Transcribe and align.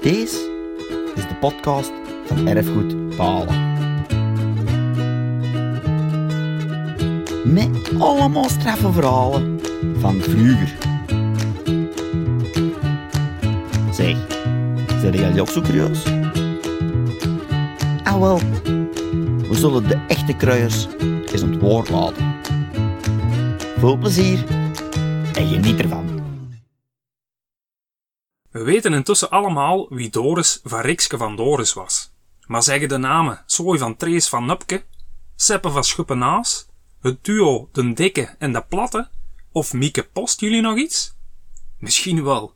Deze 0.00 0.50
is 1.14 1.28
de 1.28 1.34
podcast 1.40 1.92
van 2.26 2.46
Erfgoed 2.46 3.16
Palen. 3.16 3.68
Met 7.44 7.90
allemaal 7.98 8.48
straffe 8.48 8.92
verhalen 8.92 9.60
van 9.98 10.20
vroeger. 10.20 10.76
Zeg, 13.92 14.16
zijn 15.00 15.12
jullie 15.12 15.40
ook 15.40 15.48
zo 15.48 15.60
curieus? 15.60 16.04
Ah 18.02 18.18
wel, 18.18 18.38
we 19.48 19.54
zullen 19.54 19.88
de 19.88 19.98
echte 20.08 20.36
kruiers 20.36 20.86
eens 21.32 21.42
aan 21.42 21.50
het 21.50 21.60
woord 21.60 21.90
laten. 21.90 22.34
Veel 23.78 23.96
plezier 23.96 24.44
en 25.34 25.46
geniet 25.46 25.80
ervan. 25.80 26.09
We 28.70 28.76
weten 28.76 28.92
intussen 28.92 29.30
allemaal 29.30 29.86
wie 29.88 30.10
Doris 30.10 30.60
van 30.64 30.80
Rikske 30.80 31.16
van 31.16 31.36
Doris 31.36 31.72
was. 31.72 32.12
Maar 32.46 32.62
zeggen 32.62 32.88
de 32.88 32.96
namen 32.96 33.42
Sooi 33.46 33.78
van 33.78 33.96
Trees 33.96 34.28
van 34.28 34.46
Nupke, 34.46 34.84
Seppe 35.36 35.70
van 35.70 35.84
Schuppenaas, 35.84 36.68
het 37.00 37.24
duo 37.24 37.68
Den 37.72 37.94
Dikke 37.94 38.36
en 38.38 38.52
De 38.52 38.62
Platte, 38.62 39.08
of 39.52 39.72
Mieke 39.72 40.02
Post 40.02 40.40
jullie 40.40 40.60
nog 40.60 40.76
iets? 40.76 41.14
Misschien 41.78 42.24
wel. 42.24 42.54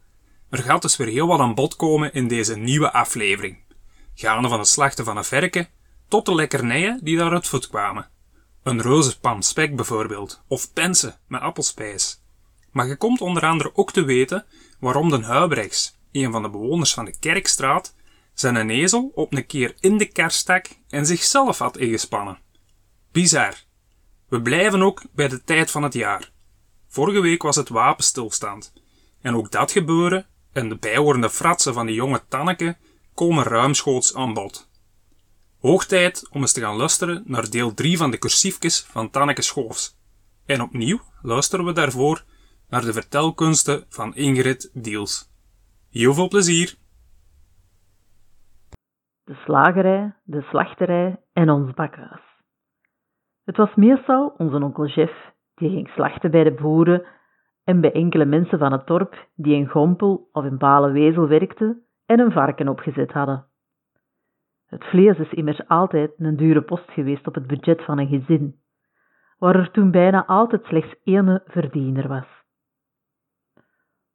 Er 0.51 0.59
gaat 0.59 0.83
dus 0.83 0.97
weer 0.97 1.09
heel 1.09 1.27
wat 1.27 1.41
aan 1.41 1.55
bod 1.55 1.77
komen 1.77 2.13
in 2.13 2.29
deze 2.29 2.57
nieuwe 2.57 2.93
aflevering. 2.93 3.59
Gaande 4.15 4.49
van 4.49 4.59
het 4.59 4.69
slachten 4.69 5.05
van 5.05 5.17
een 5.17 5.25
verken 5.25 5.69
tot 6.09 6.27
de 6.27 6.35
lekkernijen 6.35 7.01
die 7.03 7.17
daaruit 7.17 7.49
voortkwamen. 7.49 8.11
Een 8.63 8.83
reuzenpan 8.83 9.43
spek 9.43 9.77
bijvoorbeeld, 9.77 10.43
of 10.49 10.73
pensen 10.73 11.19
met 11.29 11.41
appelspijs. 11.41 12.23
Maar 12.71 12.87
je 12.87 12.97
komt 12.97 13.21
onder 13.21 13.43
andere 13.47 13.71
ook 13.75 13.93
te 13.93 14.05
weten 14.05 14.45
waarom 14.79 15.11
de 15.11 15.23
Huibrechts, 15.23 15.97
een 16.15 16.33
van 16.33 16.43
de 16.43 16.51
bewoners 16.51 16.95
van 16.95 17.05
de 17.05 17.19
Kerkstraat, 17.19 17.95
zijn 18.35 18.71
ezel 18.71 19.11
op 19.15 19.35
een 19.35 19.47
keer 19.47 19.75
in 19.81 19.99
de 19.99 20.07
kar 20.07 20.33
en 20.89 21.07
zichzelf 21.07 21.59
had 21.59 21.77
ingespannen. 21.77 22.39
Bizar. 23.13 23.55
We 24.29 24.43
blijven 24.43 24.83
ook 24.83 25.03
bij 25.13 25.29
de 25.29 25.45
tijd 25.45 25.71
van 25.71 25.83
het 25.83 25.93
jaar. 25.93 26.31
Vorige 26.89 27.21
week 27.21 27.43
was 27.43 27.57
het 27.57 27.69
wapenstilstand. 27.69 28.73
En 29.21 29.37
ook 29.37 29.51
dat 29.51 29.73
gebeuren 29.73 30.27
en 30.53 30.69
de 30.69 30.77
bijhorende 30.77 31.31
fratsen 31.31 31.75
van 31.75 31.87
de 31.87 31.93
jonge 31.93 32.23
Tanneke 32.29 32.77
komen 33.15 33.45
ruimschoots 33.45 34.15
aan 34.15 34.35
bod. 34.35 34.69
Hoog 35.61 35.87
tijd 35.87 36.29
om 36.31 36.41
eens 36.41 36.53
te 36.53 36.61
gaan 36.61 36.77
luisteren 36.77 37.23
naar 37.27 37.51
deel 37.51 37.75
3 37.75 37.97
van 37.97 38.11
de 38.11 38.19
cursiefjes 38.19 38.87
van 38.91 39.11
Tanneke 39.11 39.43
Schoofs. 39.43 39.97
En 40.47 40.63
opnieuw 40.63 41.01
luisteren 41.23 41.65
we 41.65 41.73
daarvoor 41.73 42.25
naar 42.69 42.85
de 42.85 42.93
vertelkunsten 42.93 43.87
van 43.89 44.15
Ingrid 44.15 44.71
Diels. 44.73 45.33
Heel 45.95 46.15
veel 46.15 46.29
plezier! 46.29 46.75
De 49.25 49.35
slagerij, 49.35 50.15
de 50.25 50.43
slachterij 50.43 51.21
en 51.33 51.51
ons 51.51 51.75
bakhuis. 51.75 52.21
Het 53.45 53.57
was 53.57 53.75
meestal 53.75 54.35
onze 54.37 54.57
onkel 54.57 54.87
Jeff 54.87 55.33
die 55.55 55.71
ging 55.71 55.89
slachten 55.89 56.31
bij 56.31 56.45
de 56.45 56.53
boeren 56.53 57.07
en 57.65 57.81
bij 57.81 57.93
enkele 57.93 58.25
mensen 58.25 58.59
van 58.59 58.73
het 58.73 58.87
dorp 58.87 59.29
die 59.35 59.55
in 59.55 59.69
Gompel 59.69 60.29
of 60.33 60.45
in 60.45 60.59
Balenwezel 60.59 61.29
werkten 61.29 61.83
en 62.07 62.21
een 62.21 62.33
varken 62.33 62.69
opgezet 62.69 63.13
hadden. 63.13 63.47
Het 64.67 64.85
vlees 64.85 65.19
is 65.19 65.33
immers 65.33 65.69
altijd 65.69 66.13
een 66.17 66.37
dure 66.37 66.63
post 66.63 66.91
geweest 66.91 67.27
op 67.27 67.35
het 67.35 67.47
budget 67.47 67.85
van 67.85 67.99
een 67.99 68.09
gezin, 68.09 68.61
waar 69.39 69.57
er 69.57 69.71
toen 69.71 69.91
bijna 69.91 70.27
altijd 70.27 70.65
slechts 70.65 70.95
één 71.05 71.43
verdiener 71.47 72.09
was. 72.09 72.27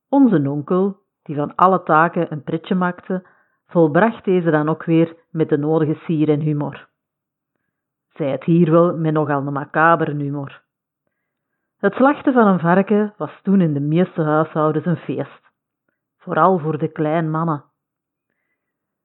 Onze 0.10 0.50
onkel, 0.50 0.99
die 1.30 1.38
van 1.38 1.56
alle 1.56 1.84
taken 1.84 2.32
een 2.32 2.44
pretje 2.44 2.76
maakte, 2.76 3.24
volbracht 3.68 4.26
deze 4.26 4.52
dan 4.52 4.70
ook 4.70 4.84
weer 4.84 5.16
met 5.32 5.50
de 5.50 5.58
nodige 5.58 5.94
sier 5.94 6.30
en 6.30 6.40
humor. 6.40 6.88
Zij 8.14 8.32
het 8.32 8.44
hier 8.44 8.72
wel 8.72 8.98
met 8.98 9.14
nogal 9.14 9.48
een 9.48 9.54
macabere 9.54 10.16
humor. 10.16 10.62
Het 11.78 11.94
slachten 11.94 12.34
van 12.34 12.48
een 12.48 12.60
varken 12.60 13.14
was 13.18 13.40
toen 13.44 13.62
in 13.62 13.74
de 13.74 13.80
meeste 13.80 14.22
huishoudens 14.22 14.86
een 14.86 14.98
feest, 14.98 15.42
vooral 16.18 16.60
voor 16.60 16.78
de 16.78 16.88
kleine 16.88 17.30
mannen. 17.30 17.64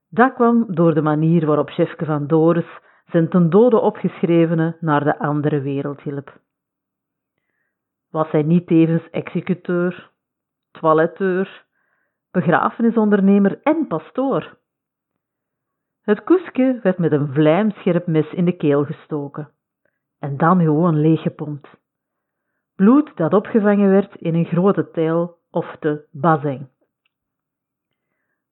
Dat 0.08 0.34
kwam 0.34 0.64
door 0.68 0.94
de 0.94 1.02
manier 1.02 1.46
waarop 1.46 1.70
chefke 1.70 2.04
van 2.04 2.26
Doris 2.26 2.80
zijn 3.06 3.28
ten 3.28 3.50
dode 3.50 3.80
opgeschrevene 3.80 4.76
naar 4.80 5.04
de 5.04 5.18
andere 5.18 5.60
wereld 5.60 6.00
hielp. 6.00 6.38
Was 8.10 8.30
hij 8.30 8.42
niet 8.42 8.66
tevens 8.66 9.10
executeur, 9.10 10.10
toiletteur, 10.70 11.63
begrafenisondernemer 12.34 13.60
en 13.62 13.86
pastoor? 13.86 14.56
Het 16.02 16.24
koeske 16.24 16.78
werd 16.82 16.98
met 16.98 17.12
een 17.12 17.32
vlijmscherp 17.32 18.06
mes 18.06 18.32
in 18.32 18.44
de 18.44 18.56
keel 18.56 18.84
gestoken 18.84 19.48
en 20.18 20.36
dan 20.36 20.60
gewoon 20.60 21.00
leeggepompt. 21.00 21.68
Bloed 22.76 23.16
dat 23.16 23.34
opgevangen 23.34 23.90
werd 23.90 24.14
in 24.14 24.34
een 24.34 24.44
grote 24.44 24.90
tijl 24.90 25.36
of 25.50 25.76
de 25.80 26.06
bazin. 26.10 26.68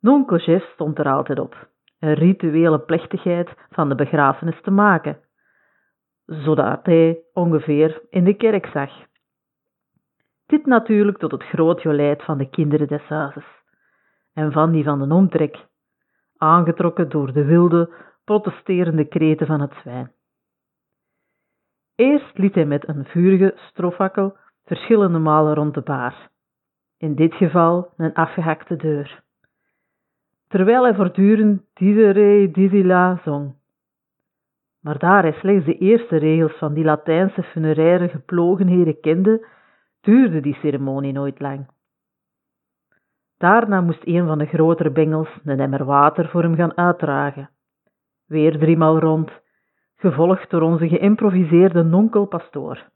Nonkelchef 0.00 0.64
stond 0.72 0.98
er 0.98 1.12
altijd 1.12 1.38
op, 1.38 1.68
een 1.98 2.14
rituele 2.14 2.78
plechtigheid 2.78 3.50
van 3.70 3.88
de 3.88 3.94
begrafenis 3.94 4.60
te 4.62 4.70
maken, 4.70 5.18
zodat 6.26 6.86
hij 6.86 7.18
ongeveer 7.32 8.02
in 8.10 8.24
de 8.24 8.34
kerk 8.34 8.66
zag. 8.66 8.90
Dit 10.46 10.66
natuurlijk 10.66 11.18
tot 11.18 11.30
het 11.30 11.42
groot 11.42 11.80
geleid 11.80 12.22
van 12.22 12.38
de 12.38 12.50
kinderen 12.50 12.88
des 12.88 13.02
huizes 13.02 13.61
en 14.34 14.52
van 14.52 14.70
die 14.70 14.84
van 14.84 15.08
de 15.08 15.14
omtrek, 15.14 15.66
aangetrokken 16.36 17.08
door 17.08 17.32
de 17.32 17.44
wilde, 17.44 17.90
protesterende 18.24 19.04
kreten 19.04 19.46
van 19.46 19.60
het 19.60 19.74
zwijn. 19.80 20.12
Eerst 21.94 22.38
liet 22.38 22.54
hij 22.54 22.66
met 22.66 22.88
een 22.88 23.04
vurige 23.04 23.52
strofakkel 23.56 24.36
verschillende 24.64 25.18
malen 25.18 25.54
rond 25.54 25.74
de 25.74 25.80
baar, 25.80 26.30
in 26.96 27.14
dit 27.14 27.34
geval 27.34 27.92
een 27.96 28.14
afgehakte 28.14 28.76
deur 28.76 29.22
terwijl 30.52 30.82
hij 30.82 30.94
voortdurend 30.94 31.62
didere 31.74 32.50
didila 32.50 33.20
zong. 33.24 33.54
Maar 34.80 34.98
daar 34.98 35.22
hij 35.22 35.32
slechts 35.32 35.64
de 35.64 35.78
eerste 35.78 36.16
regels 36.16 36.58
van 36.58 36.74
die 36.74 36.84
Latijnse 36.84 37.42
funeraire 37.42 38.08
geplogenheden 38.08 39.00
kende, 39.00 39.46
duurde 40.00 40.40
die 40.40 40.54
ceremonie 40.54 41.12
nooit 41.12 41.40
lang. 41.40 41.66
Daarna 43.42 43.80
moest 43.80 44.06
een 44.06 44.26
van 44.26 44.38
de 44.38 44.46
grotere 44.46 44.90
bengels 44.90 45.28
een 45.44 45.60
emmer 45.60 45.84
water 45.84 46.28
voor 46.28 46.42
hem 46.42 46.54
gaan 46.54 46.76
uitdragen. 46.76 47.50
Weer 48.26 48.58
driemaal 48.58 48.98
rond, 48.98 49.30
gevolgd 49.96 50.50
door 50.50 50.62
onze 50.62 50.88
geïmproviseerde 50.88 51.82
nonkelpastoor. 51.82 52.90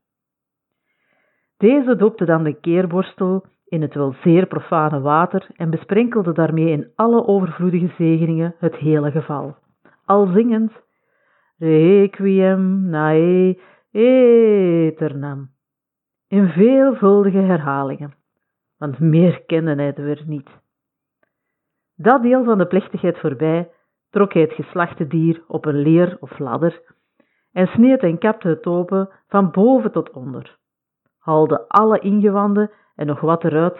Deze 1.56 1.96
doopte 1.96 2.24
dan 2.24 2.42
de 2.42 2.60
keerborstel 2.60 3.44
in 3.64 3.82
het 3.82 3.94
wel 3.94 4.14
zeer 4.22 4.46
profane 4.46 5.00
water 5.00 5.46
en 5.56 5.70
besprenkelde 5.70 6.32
daarmee 6.32 6.70
in 6.70 6.92
alle 6.94 7.26
overvloedige 7.26 7.92
zegeningen 7.96 8.54
het 8.58 8.76
hele 8.76 9.10
geval, 9.10 9.56
al 10.04 10.26
zingend 10.26 10.72
Requiem 11.58 12.88
nae 12.88 13.60
eternam, 13.90 15.50
in 16.28 16.48
veelvuldige 16.48 17.38
herhalingen, 17.38 18.14
want 18.78 18.98
meer 18.98 19.42
kende 19.46 19.74
hij 19.74 19.94
er 19.94 20.04
weer 20.04 20.22
niet. 20.26 20.50
Dat 21.94 22.22
deel 22.22 22.44
van 22.44 22.58
de 22.58 22.66
plechtigheid 22.66 23.18
voorbij 23.18 23.70
trok 24.10 24.32
hij 24.32 24.42
het 24.42 24.52
geslachte 24.52 25.06
dier 25.06 25.44
op 25.48 25.64
een 25.64 25.78
leer 25.78 26.16
of 26.20 26.38
ladder 26.38 26.82
en 27.52 27.66
sneed 27.66 28.02
en 28.02 28.18
kapte 28.18 28.48
het 28.48 28.66
open 28.66 29.08
van 29.28 29.50
boven 29.50 29.92
tot 29.92 30.10
onder, 30.10 30.58
haalde 31.18 31.68
alle 31.68 31.98
ingewanden 31.98 32.70
en 32.94 33.06
nog 33.06 33.20
wat 33.20 33.44
eruit 33.44 33.78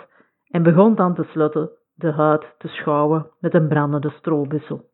en 0.49 0.63
begon 0.63 0.95
dan 0.95 1.15
tenslotte 1.15 1.71
de 1.95 2.13
huid 2.13 2.55
te 2.59 2.69
schouwen 2.69 3.31
met 3.39 3.55
een 3.55 3.69
brandende 3.69 4.11
strobussel. 4.11 4.85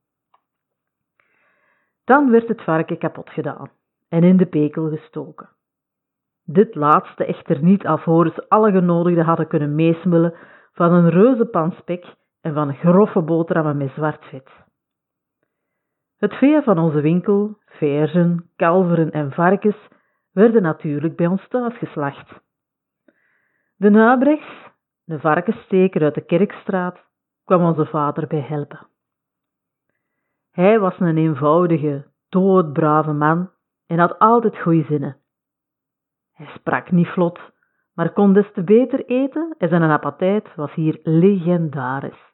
Dan 2.05 2.31
werd 2.31 2.49
het 2.49 2.63
varken 2.63 2.99
kapot 2.99 3.31
gedaan 3.31 3.71
en 4.09 4.23
in 4.25 4.37
de 4.37 4.47
pekel 4.47 4.89
gestoken. 4.89 5.49
Dit 6.53 6.75
laatste 6.75 7.25
echter 7.25 7.63
niet 7.63 7.87
alvorens 7.87 8.49
alle 8.49 8.71
genodigden 8.71 9.25
hadden 9.25 9.49
kunnen 9.49 9.75
meesmullen 9.75 10.35
van 10.73 10.93
een 10.93 11.11
reuze 11.11 11.45
pan 11.45 11.73
spek 11.73 12.15
en 12.41 12.55
van 12.55 12.75
grove 12.75 13.23
boterhammen 13.23 13.77
met 13.77 13.91
zwart 13.91 14.25
vet. 14.25 14.51
Het 16.17 16.35
vee 16.35 16.63
van 16.63 16.79
onze 16.79 17.01
winkel, 17.01 17.59
verzen, 17.67 18.51
kalveren 18.57 19.11
en 19.11 19.33
varkens, 19.33 19.89
werden 20.33 20.63
natuurlijk 20.63 21.17
bij 21.17 21.27
ons 21.27 21.49
thuis 21.49 21.79
geslacht. 21.79 22.41
De 23.77 23.91
nabrechts, 23.91 24.71
de 25.05 25.21
varkenssteker 25.21 26.03
uit 26.03 26.15
de 26.15 26.25
kerkstraat, 26.25 26.99
kwam 27.45 27.63
onze 27.63 27.87
vader 27.87 28.27
bij 28.27 28.41
helpen. 28.41 28.87
Hij 30.51 30.79
was 30.79 31.01
een 31.01 31.17
eenvoudige, 31.17 32.07
doodbrave 32.29 33.13
man 33.13 33.51
en 33.87 33.99
had 33.99 34.19
altijd 34.19 34.59
goede 34.59 34.85
zinnen. 34.85 35.22
Hij 36.43 36.53
sprak 36.55 36.91
niet 36.91 37.09
vlot, 37.09 37.39
maar 37.95 38.13
kon 38.13 38.33
des 38.33 38.53
te 38.53 38.63
beter 38.63 39.05
eten 39.05 39.55
en 39.59 39.69
zijn 39.69 39.83
appetijt 39.83 40.55
was 40.55 40.75
hier 40.75 41.01
legendarisch. 41.03 42.33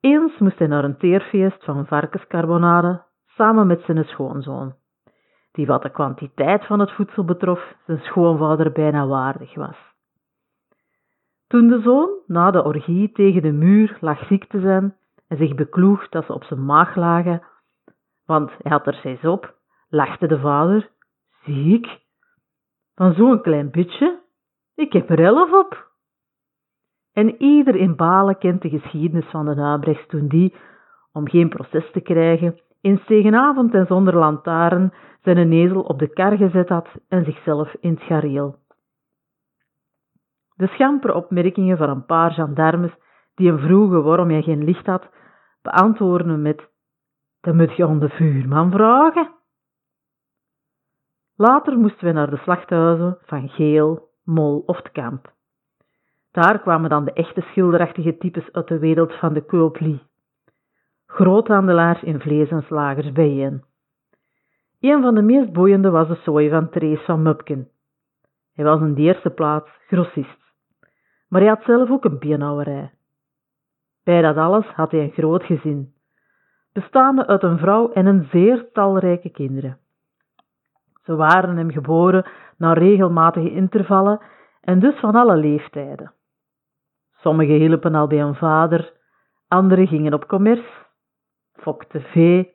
Eens 0.00 0.38
moest 0.38 0.58
hij 0.58 0.66
naar 0.66 0.84
een 0.84 0.96
teerfeest 0.96 1.64
van 1.64 1.86
varkenscarbonade 1.86 3.04
samen 3.26 3.66
met 3.66 3.82
zijn 3.82 4.04
schoonzoon, 4.04 4.74
die 5.52 5.66
wat 5.66 5.82
de 5.82 5.90
kwantiteit 5.90 6.66
van 6.66 6.80
het 6.80 6.92
voedsel 6.92 7.24
betrof 7.24 7.74
zijn 7.86 8.00
schoonvader 8.00 8.72
bijna 8.72 9.06
waardig 9.06 9.54
was. 9.54 9.76
Toen 11.46 11.68
de 11.68 11.80
zoon 11.80 12.10
na 12.26 12.50
de 12.50 12.64
orgie 12.64 13.12
tegen 13.12 13.42
de 13.42 13.52
muur 13.52 13.96
lag 14.00 14.26
ziek 14.26 14.44
te 14.44 14.60
zijn 14.60 14.96
en 15.28 15.36
zich 15.36 15.54
bekloeg 15.54 16.08
dat 16.08 16.24
ze 16.26 16.32
op 16.32 16.44
zijn 16.44 16.64
maag 16.64 16.96
lagen, 16.96 17.42
want 18.26 18.50
hij 18.58 18.72
had 18.72 18.86
er 18.86 18.94
zes 18.94 19.24
op, 19.24 19.54
lachte 19.88 20.26
de 20.26 20.38
vader, 20.40 20.90
ziek? 21.44 22.01
Van 22.94 23.14
zo'n 23.14 23.42
klein 23.42 23.70
beetje? 23.70 24.20
Ik 24.74 24.92
heb 24.92 25.10
er 25.10 25.24
elf 25.24 25.52
op. 25.52 25.90
En 27.12 27.42
ieder 27.42 27.76
in 27.76 27.96
Balen 27.96 28.38
kent 28.38 28.62
de 28.62 28.68
geschiedenis 28.68 29.30
van 29.30 29.44
de 29.44 29.54
Nabrechts 29.54 30.06
toen 30.06 30.28
die, 30.28 30.54
om 31.12 31.28
geen 31.28 31.48
proces 31.48 31.90
te 31.92 32.00
krijgen, 32.00 32.60
eens 32.80 33.04
tegen 33.06 33.34
avond 33.34 33.74
en 33.74 33.86
zonder 33.86 34.16
lantaarn 34.16 34.92
zijn 35.22 35.52
ezel 35.52 35.80
op 35.80 35.98
de 35.98 36.08
kar 36.08 36.36
gezet 36.36 36.68
had 36.68 36.88
en 37.08 37.24
zichzelf 37.24 37.74
in 37.80 37.90
het 37.90 38.02
gareel. 38.02 38.56
De 40.56 40.66
schampere 40.66 41.14
opmerkingen 41.14 41.76
van 41.76 41.88
een 41.88 42.04
paar 42.04 42.30
gendarmes 42.30 42.92
die 43.34 43.48
hem 43.48 43.58
vroegen 43.58 44.04
waarom 44.04 44.28
hij 44.28 44.42
geen 44.42 44.64
licht 44.64 44.86
had, 44.86 45.10
beantwoorden 45.62 46.42
met 46.42 46.70
dan 47.40 47.56
moet 47.56 47.76
je 47.76 47.86
aan 47.86 47.98
de 47.98 48.08
vuurman 48.08 48.70
vragen. 48.70 49.30
Later 51.36 51.78
moesten 51.78 52.06
we 52.06 52.12
naar 52.12 52.30
de 52.30 52.36
slachthuizen 52.36 53.18
van 53.22 53.48
Geel, 53.48 54.08
Mol 54.24 54.62
of 54.66 54.76
het 54.76 54.92
Kamp. 54.92 55.32
Daar 56.30 56.60
kwamen 56.60 56.90
dan 56.90 57.04
de 57.04 57.12
echte 57.12 57.40
schilderachtige 57.40 58.18
types 58.18 58.52
uit 58.52 58.68
de 58.68 58.78
wereld 58.78 59.12
van 59.12 59.32
de 59.32 59.44
kooplie. 59.44 60.02
Groothandelaars 61.06 62.02
in 62.02 62.20
vlees 62.20 62.48
en 62.48 62.62
slagers 62.62 63.12
bijeen. 63.12 63.64
Een 64.80 65.02
van 65.02 65.14
de 65.14 65.22
meest 65.22 65.52
boeiende 65.52 65.90
was 65.90 66.08
de 66.08 66.14
sooi 66.14 66.50
van 66.50 66.70
Therese 66.70 67.04
van 67.04 67.22
Mupken. 67.22 67.68
Hij 68.52 68.64
was 68.64 68.80
in 68.80 68.94
de 68.94 69.00
eerste 69.00 69.30
plaats 69.30 69.70
grossist, 69.86 70.40
maar 71.28 71.40
hij 71.40 71.50
had 71.50 71.62
zelf 71.64 71.90
ook 71.90 72.04
een 72.04 72.18
biennauwerij. 72.18 72.90
Bij 74.04 74.22
dat 74.22 74.36
alles 74.36 74.66
had 74.66 74.90
hij 74.90 75.00
een 75.00 75.12
groot 75.12 75.42
gezin, 75.42 75.94
bestaande 76.72 77.26
uit 77.26 77.42
een 77.42 77.58
vrouw 77.58 77.92
en 77.92 78.06
een 78.06 78.28
zeer 78.30 78.72
talrijke 78.72 79.30
kinderen. 79.30 79.81
Ze 81.02 81.16
waren 81.16 81.56
hem 81.56 81.70
geboren 81.70 82.26
na 82.56 82.72
regelmatige 82.72 83.50
intervallen 83.50 84.20
en 84.60 84.80
dus 84.80 84.98
van 84.98 85.14
alle 85.14 85.36
leeftijden. 85.36 86.12
Sommigen 87.12 87.54
hielpen 87.54 87.94
al 87.94 88.06
bij 88.06 88.20
een 88.20 88.34
vader, 88.34 88.92
anderen 89.48 89.86
gingen 89.86 90.14
op 90.14 90.26
commerce, 90.26 90.86
fokten 91.52 92.02
vee, 92.02 92.54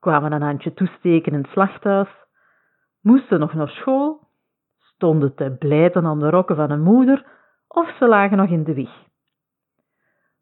kwamen 0.00 0.32
een 0.32 0.42
handje 0.42 0.74
toesteken 0.74 1.32
in 1.32 1.38
het 1.38 1.50
slachthuis, 1.50 2.08
moesten 3.00 3.40
nog 3.40 3.54
naar 3.54 3.68
school, 3.68 4.28
stonden 4.78 5.34
te 5.34 5.56
blijten 5.58 6.06
aan 6.06 6.18
de 6.18 6.30
rokken 6.30 6.56
van 6.56 6.70
een 6.70 6.82
moeder 6.82 7.26
of 7.68 7.96
ze 7.98 8.08
lagen 8.08 8.36
nog 8.36 8.48
in 8.48 8.64
de 8.64 8.74
wieg. 8.74 9.02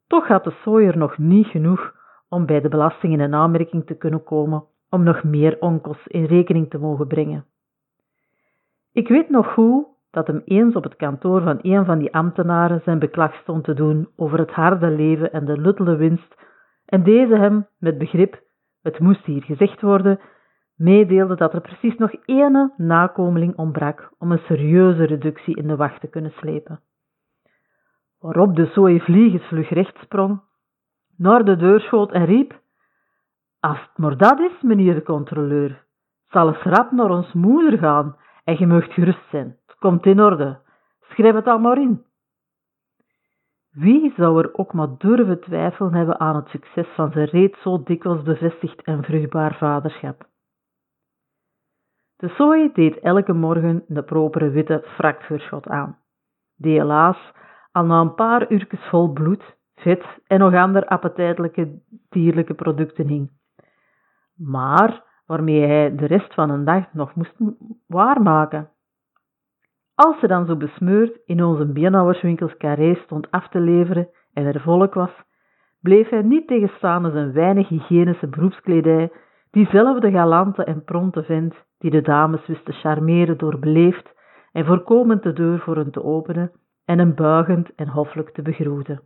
Toch 0.07 0.27
had 0.27 0.45
de 0.45 0.55
sooier 0.63 0.97
nog 0.99 1.19
niet 1.19 1.47
genoeg 1.47 1.95
om 2.29 2.47
bij 2.47 2.61
de 2.61 2.69
belastingen 2.69 3.21
in 3.21 3.35
aanmerking 3.35 3.87
te 3.87 3.95
kunnen 3.95 4.23
komen 4.25 4.65
om 4.93 5.03
nog 5.03 5.23
meer 5.23 5.57
onkels 5.61 6.07
in 6.07 6.25
rekening 6.25 6.71
te 6.71 6.79
mogen 6.79 7.07
brengen. 7.07 7.45
Ik 8.93 9.09
weet 9.09 9.31
nog 9.31 9.53
goed 9.53 9.87
dat 10.11 10.27
hem 10.27 10.43
eens 10.45 10.75
op 10.75 10.83
het 10.83 10.97
kantoor 10.97 11.43
van 11.43 11.59
een 11.63 11.85
van 11.85 11.99
die 11.99 12.15
ambtenaren 12.15 12.81
zijn 12.85 12.99
beklag 12.99 13.35
stond 13.35 13.65
te 13.65 13.75
doen 13.75 14.09
over 14.17 14.39
het 14.39 14.51
harde 14.51 14.91
leven 14.91 15.33
en 15.33 15.45
de 15.45 15.61
luttele 15.61 15.97
winst, 15.97 16.35
en 16.87 17.03
deze 17.03 17.37
hem, 17.37 17.67
met 17.79 17.99
begrip, 17.99 18.43
het 18.83 18.99
moest 18.99 19.25
hier 19.25 19.43
gezegd 19.43 19.81
worden, 19.81 20.21
meedeelde 20.77 21.37
dat 21.37 21.53
er 21.53 21.61
precies 21.61 21.97
nog 21.97 22.15
ene 22.25 22.73
nakomeling 22.77 23.57
ontbrak 23.57 24.13
om 24.19 24.33
een 24.33 24.39
serieuze 24.47 25.05
reductie 25.05 25.57
in 25.57 25.67
de 25.67 25.77
wacht 25.77 26.01
te 26.01 26.09
kunnen 26.09 26.33
slepen. 26.33 26.81
Waarop 28.21 28.57
de 28.57 28.67
zooi 28.67 29.01
vliegensvlug 29.01 29.69
recht 29.69 29.97
sprong, 29.99 30.41
naar 31.17 31.45
de 31.45 31.57
deur 31.57 31.81
schoot 31.81 32.13
en 32.13 32.25
riep, 32.25 32.61
Als 33.63 33.81
het 33.81 33.99
maar 33.99 34.17
dat 34.17 34.41
is, 34.41 34.61
meneer 34.61 34.95
de 34.95 35.03
controleur, 35.03 35.85
zal 36.29 36.49
eens 36.49 36.63
rap 36.63 36.91
naar 36.91 37.11
ons 37.11 37.33
moeder 37.33 37.79
gaan 37.79 38.17
en 38.45 38.59
je 38.59 38.67
moogt 38.67 38.93
gerust 38.93 39.29
zijn. 39.31 39.57
Komt 39.79 40.07
in 40.07 40.21
orde. 40.21 40.59
Schrijf 41.01 41.35
het 41.35 41.47
al 41.47 41.59
maar 41.59 41.79
in. 41.79 42.05
Wie 43.71 44.13
zou 44.17 44.43
er 44.43 44.55
ook 44.55 44.73
maar 44.73 44.89
durven 44.99 45.41
twijfelen 45.41 45.95
hebben 45.95 46.21
aan 46.21 46.37
het 46.37 46.49
succes 46.49 46.87
van 46.95 47.13
zijn 47.13 47.27
reeds 47.27 47.63
zo 47.63 47.83
dikwijls 47.83 48.23
bevestigd 48.23 48.83
en 48.83 49.03
vruchtbaar 49.03 49.57
vaderschap? 49.57 50.27
De 52.17 52.29
sooi 52.29 52.73
deed 52.73 52.99
elke 52.99 53.33
morgen 53.33 53.85
de 53.87 54.03
propere 54.03 54.51
witte 54.51 54.85
frakverschot 54.87 55.69
aan, 55.69 55.99
die 56.57 56.79
helaas 56.79 57.33
al 57.73 57.85
na 57.85 58.01
een 58.01 58.15
paar 58.15 58.51
uurtjes 58.51 58.89
vol 58.89 59.13
bloed, 59.13 59.57
vet 59.75 60.05
en 60.27 60.39
nog 60.39 60.55
andere 60.55 60.89
appetijtelijke 60.89 61.79
dierlijke 62.09 62.55
producten 62.55 63.07
hing. 63.07 63.41
Maar 64.37 65.05
waarmee 65.27 65.67
hij 65.67 65.95
de 65.97 66.07
rest 66.07 66.35
van 66.35 66.51
een 66.51 66.65
dag 66.65 66.93
nog 66.93 67.15
moest 67.15 67.35
waarmaken. 67.87 68.71
Als 69.95 70.19
ze 70.21 70.27
dan 70.27 70.47
zo 70.47 70.57
besmeurd 70.57 71.19
in 71.25 71.45
onze 71.45 71.67
beenhouwerswinkels 71.67 72.57
carré 72.57 72.95
stond 72.95 73.31
af 73.31 73.49
te 73.49 73.61
leveren 73.61 74.09
en 74.33 74.47
er 74.47 74.61
volk 74.61 74.95
was, 74.95 75.11
bleef 75.81 76.09
hij 76.09 76.23
niet 76.23 76.47
tegenstaande 76.47 77.11
zijn 77.11 77.33
weinig 77.33 77.69
hygiënische 77.69 78.27
beroepskledij, 78.27 79.13
diezelfde 79.51 80.11
galante 80.11 80.65
en 80.65 80.85
pronte 80.85 81.23
vent 81.23 81.55
die 81.79 81.91
de 81.91 82.01
dames 82.01 82.47
wist 82.47 82.65
te 82.65 82.73
charmeren 82.73 83.39
door 83.39 83.59
beleefd 83.59 84.15
en 84.53 84.65
voorkomend 84.65 85.23
de 85.23 85.33
deur 85.33 85.61
voor 85.61 85.77
hen 85.77 85.91
te 85.91 86.03
openen 86.03 86.53
en 86.85 86.99
hem 86.99 87.15
buigend 87.15 87.75
en 87.75 87.89
hoffelijk 87.89 88.31
te 88.31 88.43
begroeten. 88.43 89.01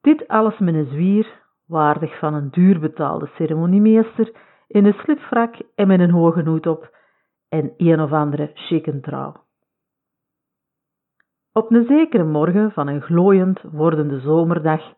Dit 0.00 0.28
alles 0.28 0.58
met 0.58 0.74
een 0.74 0.86
zwier, 0.86 1.42
waardig 1.66 2.18
van 2.18 2.34
een 2.34 2.50
duurbetaalde 2.50 3.26
ceremoniemeester, 3.34 4.32
in 4.66 4.84
een 4.84 4.92
slipfrak 4.92 5.54
en 5.74 5.86
met 5.86 6.00
een 6.00 6.10
hoge 6.10 6.42
hoed 6.42 6.66
op, 6.66 6.96
en 7.48 7.74
een 7.76 8.00
of 8.00 8.12
andere 8.12 8.52
trouw. 9.00 9.42
Op 11.52 11.70
een 11.70 11.86
zekere 11.86 12.24
morgen 12.24 12.72
van 12.72 12.88
een 12.88 13.02
glooiend 13.02 13.62
wordende 13.62 14.20
zomerdag 14.20 14.94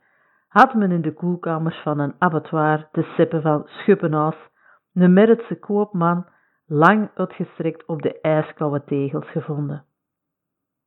had 0.48 0.74
men 0.74 0.90
in 0.90 1.02
de 1.02 1.12
koelkamers 1.12 1.82
van 1.82 1.98
een 1.98 2.14
abattoir 2.18 2.88
de 2.92 3.02
seppen 3.02 3.42
van 3.42 3.62
Schuppenaas, 3.66 4.36
een 4.92 5.12
Merritse 5.12 5.58
koopman, 5.58 6.26
lang 6.66 7.10
uitgestrekt 7.14 7.86
op 7.86 8.02
de 8.02 8.20
ijskoude 8.20 8.84
tegels 8.84 9.30
gevonden. 9.30 9.84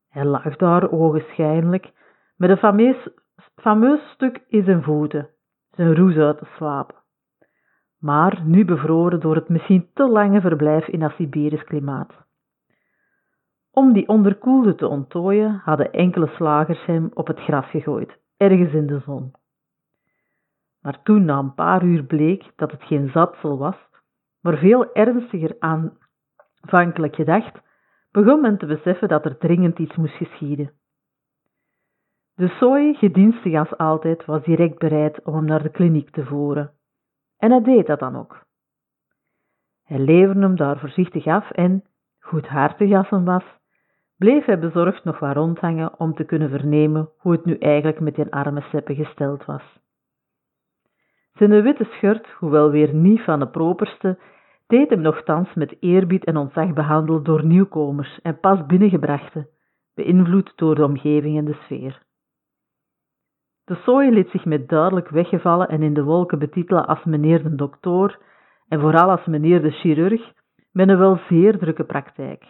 Hij 0.10 0.26
lag 0.26 0.56
daar 0.56 0.92
ogenschijnlijk 0.92 1.92
met 2.38 2.50
een 2.50 2.58
fameus, 2.58 3.10
fameus 3.56 4.12
stuk 4.14 4.44
in 4.48 4.64
zijn 4.64 4.84
voeten, 4.84 5.30
zijn 5.72 5.96
roes 5.96 6.16
uit 6.16 6.38
te 6.38 6.48
slapen 6.56 7.00
maar 8.00 8.42
nu 8.44 8.66
bevroren 8.66 9.20
door 9.20 9.36
het 9.36 9.50
misschien 9.50 9.90
te 9.94 10.08
lange 10.10 10.42
verblijf 10.42 10.88
in 10.88 11.00
dat 11.00 11.12
Siberisch 11.12 11.64
klimaat. 11.64 12.14
Om 13.72 13.94
die 13.94 14.08
onderkoelde 14.08 14.76
te 14.76 14.88
onttooien 14.88 15.62
hadden 15.64 15.92
enkele 15.92 16.28
slagers 16.28 16.86
hem 16.86 17.12
op 17.14 17.28
het 17.28 17.40
gras 17.40 17.70
gegooid, 17.70 18.18
ergens 18.38 18.74
in 18.74 18.88
de 18.88 19.00
zon. 19.00 19.32
Maar 20.82 21.04
toen 21.04 21.26
na 21.26 21.38
een 21.38 21.54
paar 21.54 21.84
uur 21.84 22.04
bleek 22.04 22.52
dat 22.56 22.72
het 22.72 22.84
geen 22.84 23.10
zadsel 23.10 23.58
was, 23.58 23.76
maar 24.42 24.58
veel 24.58 24.94
ernstiger 24.94 25.56
aanvankelijk 25.60 27.16
gedacht, 27.16 27.62
begon 28.12 28.42
men 28.42 28.58
te 28.58 28.66
beseffen 28.66 29.08
dat 29.08 29.26
er 29.26 29.38
dringend 29.38 29.80
iets 29.80 29.96
moest 29.96 30.16
geschieden. 30.16 30.72
De 32.40 32.48
sooi, 32.48 32.94
gedienstig 32.94 33.54
als 33.54 33.78
altijd, 33.78 34.26
was 34.26 34.44
direct 34.44 34.78
bereid 34.78 35.24
om 35.24 35.34
hem 35.34 35.46
naar 35.46 35.64
de 35.64 35.70
kliniek 35.70 36.10
te 36.10 36.26
voeren. 36.26 36.72
En 37.38 37.52
hij 37.52 37.62
deed 37.62 37.88
dat 37.88 38.00
dan 38.00 38.16
ook. 38.16 38.44
Hij 39.84 40.00
leverde 40.00 40.40
hem 40.40 40.56
daar 40.56 40.80
voorzichtig 40.80 41.26
af 41.26 41.52
en, 41.52 41.84
goedhartig 42.20 42.94
als 42.94 43.10
hem 43.10 43.26
was, 43.26 43.44
bleef 44.18 44.46
hij 44.46 44.60
bezorgd 44.60 45.04
nog 45.04 45.20
wat 45.20 45.36
rondhangen 45.36 46.00
om 46.00 46.14
te 46.14 46.24
kunnen 46.24 46.50
vernemen 46.50 47.10
hoe 47.18 47.32
het 47.32 47.46
nu 47.46 47.58
eigenlijk 47.58 48.00
met 48.00 48.16
die 48.16 48.34
arme 48.34 48.62
seppen 48.62 48.96
gesteld 48.96 49.46
was. 49.46 49.80
Zijn 51.34 51.62
witte 51.62 51.84
schurt, 51.84 52.28
hoewel 52.28 52.72
weer 52.72 52.94
niet 52.94 53.22
van 53.22 53.40
de 53.40 53.48
properste, 53.48 54.20
deed 54.68 54.90
hem 54.90 55.02
nogthans 55.02 55.54
met 55.54 55.78
eerbied 55.80 56.26
en 56.26 56.38
ontzag 56.38 56.74
behandeld 56.74 57.26
door 57.26 57.46
nieuwkomers 57.46 58.22
en 58.22 58.40
pas 58.40 58.66
binnengebrachten, 58.66 59.48
beïnvloed 59.94 60.54
door 60.56 60.76
de 60.76 60.84
omgeving 60.84 61.38
en 61.38 61.46
de 61.46 61.58
sfeer. 61.64 62.08
De 63.70 63.76
sooi 63.76 64.12
liet 64.12 64.30
zich 64.30 64.46
met 64.46 64.70
duidelijk 64.70 65.10
weggevallen 65.10 65.68
en 65.68 65.82
in 65.82 65.94
de 65.94 66.04
wolken 66.04 66.40
betitelen 66.40 66.88
als 66.88 67.04
meneer 67.04 67.44
de 67.44 67.56
dokter 67.56 68.20
en 68.68 68.80
vooral 68.80 69.10
als 69.10 69.26
meneer 69.26 69.62
de 69.62 69.72
chirurg, 69.72 70.32
met 70.72 70.90
een 70.90 70.98
wel 70.98 71.20
zeer 71.28 71.58
drukke 71.58 71.84
praktijk. 71.84 72.46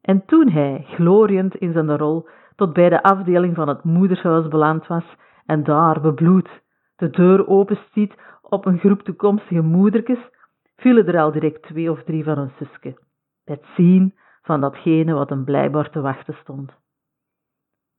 En 0.00 0.24
toen 0.24 0.48
hij, 0.48 0.84
gloriënd 0.88 1.54
in 1.54 1.72
zijn 1.72 1.96
rol, 1.96 2.28
tot 2.56 2.72
bij 2.72 2.88
de 2.88 3.02
afdeling 3.02 3.54
van 3.54 3.68
het 3.68 3.84
moedershuis 3.84 4.48
beland 4.48 4.86
was 4.86 5.04
en 5.46 5.64
daar 5.64 6.00
bebloed 6.00 6.48
de 6.96 7.10
deur 7.10 7.48
openstiet 7.48 8.14
op 8.42 8.66
een 8.66 8.78
groep 8.78 9.02
toekomstige 9.02 9.62
moedertjes, 9.62 10.30
vielen 10.76 11.06
er 11.06 11.20
al 11.20 11.32
direct 11.32 11.62
twee 11.62 11.90
of 11.90 12.02
drie 12.02 12.24
van 12.24 12.38
een 12.38 12.52
zuske, 12.58 12.98
het 13.44 13.64
zien 13.76 14.14
van 14.42 14.60
datgene 14.60 15.12
wat 15.12 15.28
hem 15.28 15.44
blijkbaar 15.44 15.90
te 15.90 16.00
wachten 16.00 16.34
stond. 16.34 16.81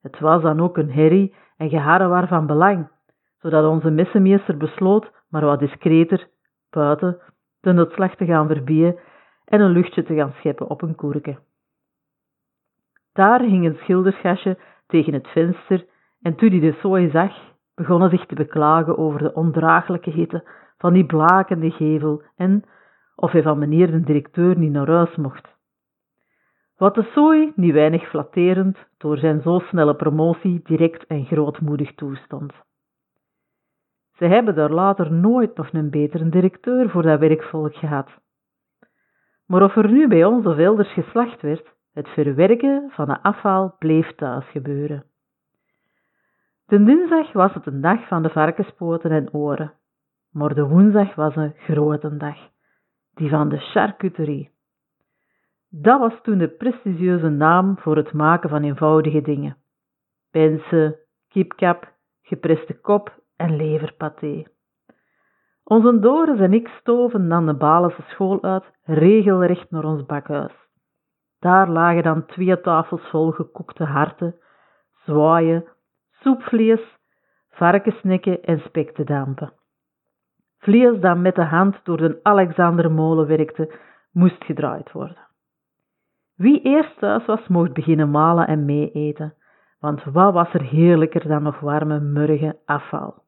Het 0.03 0.19
was 0.19 0.41
dan 0.41 0.61
ook 0.61 0.77
een 0.77 0.91
herrie 0.91 1.35
en 1.57 1.69
geharrewar 1.69 2.27
van 2.27 2.45
belang, 2.45 2.87
zodat 3.37 3.65
onze 3.65 3.89
messenmeester 3.89 4.57
besloot 4.57 5.11
maar 5.29 5.45
wat 5.45 5.59
discreter, 5.59 6.27
buiten, 6.69 7.21
de 7.59 7.73
nutslag 7.73 8.15
te 8.15 8.25
gaan 8.25 8.47
verbieden 8.47 8.99
en 9.45 9.61
een 9.61 9.71
luchtje 9.71 10.03
te 10.03 10.15
gaan 10.15 10.33
scheppen 10.37 10.69
op 10.69 10.81
een 10.81 10.95
koerke. 10.95 11.37
Daar 13.13 13.41
hing 13.41 13.65
een 13.65 13.77
schildersgastje 13.77 14.57
tegen 14.87 15.13
het 15.13 15.27
venster 15.27 15.85
en 16.21 16.35
toen 16.35 16.49
hij 16.49 16.59
de 16.59 16.77
zooi 16.81 17.09
zag, 17.09 17.33
begon 17.75 18.01
hij 18.01 18.09
zich 18.09 18.25
te 18.25 18.35
beklagen 18.35 18.97
over 18.97 19.19
de 19.19 19.33
ondraaglijke 19.33 20.09
hitte 20.09 20.43
van 20.77 20.93
die 20.93 21.05
blakende 21.05 21.71
gevel 21.71 22.23
en 22.35 22.63
of 23.15 23.31
hij 23.31 23.41
van 23.41 23.59
meneer 23.59 23.91
de 23.91 24.01
directeur 24.01 24.57
niet 24.57 24.71
naar 24.71 24.89
huis 24.89 25.15
mocht. 25.15 25.47
Wat 26.77 26.95
de 26.95 27.09
zooi 27.13 27.51
niet 27.55 27.73
weinig 27.73 28.09
flatterend 28.09 28.77
door 28.97 29.17
zijn 29.17 29.41
zo 29.41 29.59
snelle 29.59 29.95
promotie 29.95 30.61
direct 30.63 31.05
en 31.05 31.25
grootmoedig 31.25 31.95
toestond. 31.95 32.53
Ze 34.13 34.25
hebben 34.25 34.55
daar 34.55 34.71
later 34.71 35.11
nooit 35.11 35.55
nog 35.55 35.73
een 35.73 35.89
betere 35.89 36.29
directeur 36.29 36.89
voor 36.89 37.01
dat 37.01 37.19
werkvolk 37.19 37.75
gehad. 37.75 38.09
Maar 39.45 39.63
of 39.63 39.75
er 39.75 39.91
nu 39.91 40.07
bij 40.07 40.25
ons 40.25 40.45
of 40.45 40.91
geslacht 40.93 41.41
werd, 41.41 41.73
het 41.93 42.07
verwerken 42.07 42.89
van 42.91 43.05
de 43.05 43.21
afval 43.21 43.75
bleef 43.79 44.15
thuis 44.15 44.45
gebeuren. 44.45 45.03
De 46.65 46.83
dinsdag 46.83 47.31
was 47.31 47.53
het 47.53 47.65
een 47.65 47.81
dag 47.81 48.07
van 48.07 48.23
de 48.23 48.29
varkenspoten 48.29 49.11
en 49.11 49.33
oren, 49.33 49.73
maar 50.31 50.53
de 50.53 50.67
woensdag 50.67 51.15
was 51.15 51.35
een 51.35 51.53
grote 51.57 52.17
dag, 52.17 52.37
die 53.13 53.29
van 53.29 53.49
de 53.49 53.57
charcuterie. 53.57 54.51
Dat 55.75 55.99
was 55.99 56.13
toen 56.21 56.37
de 56.37 56.47
prestigieuze 56.47 57.29
naam 57.29 57.77
voor 57.77 57.95
het 57.95 58.13
maken 58.13 58.49
van 58.49 58.63
eenvoudige 58.63 59.21
dingen. 59.21 59.57
Pensen, 60.31 60.95
kipkap, 61.27 61.93
gepreste 62.21 62.79
kop 62.79 63.19
en 63.35 63.55
leverpaté. 63.55 64.43
Onze 65.63 65.99
Doris 65.99 66.39
en 66.39 66.53
ik 66.53 66.67
stoven 66.67 67.29
dan 67.29 67.45
de 67.45 67.53
Balense 67.53 68.01
school 68.01 68.43
uit, 68.43 68.63
regelrecht 68.83 69.71
naar 69.71 69.83
ons 69.83 70.05
bakhuis. 70.05 70.53
Daar 71.39 71.69
lagen 71.69 72.03
dan 72.03 72.25
twee 72.25 72.61
tafels 72.61 73.09
vol 73.09 73.31
gekookte 73.31 73.83
harten, 73.83 74.35
zwaaien, 75.05 75.65
soepvlees, 76.11 76.97
varkensnekken 77.49 78.43
en 78.43 78.59
spek 78.59 78.91
te 78.91 79.03
dampen. 79.03 79.53
Vlees 80.57 80.99
dat 80.99 81.17
met 81.17 81.35
de 81.35 81.45
hand 81.45 81.79
door 81.83 81.97
de 81.97 82.19
Alexandermolen 82.23 83.27
werkte, 83.27 83.73
moest 84.11 84.43
gedraaid 84.43 84.91
worden. 84.91 85.22
Wie 86.35 86.61
eerst 86.61 86.97
thuis 86.97 87.25
was, 87.25 87.47
mocht 87.47 87.73
beginnen 87.73 88.11
malen 88.11 88.47
en 88.47 88.65
meeeten, 88.65 89.33
want 89.79 90.03
wat 90.03 90.33
was 90.33 90.53
er 90.53 90.61
heerlijker 90.61 91.27
dan 91.27 91.43
nog 91.43 91.59
warme, 91.59 91.99
murgen 91.99 92.57
afval. 92.65 93.23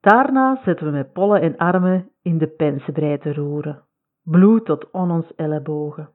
Daarna 0.00 0.60
zetten 0.64 0.86
we 0.86 0.92
met 0.92 1.12
pollen 1.12 1.40
en 1.40 1.56
armen 1.56 2.10
in 2.22 2.38
de 2.38 2.46
pensenbrei 2.46 3.18
te 3.18 3.32
roeren, 3.32 3.82
bloed 4.22 4.64
tot 4.64 4.90
on 4.90 5.10
ons 5.10 5.34
ellebogen. 5.34 6.08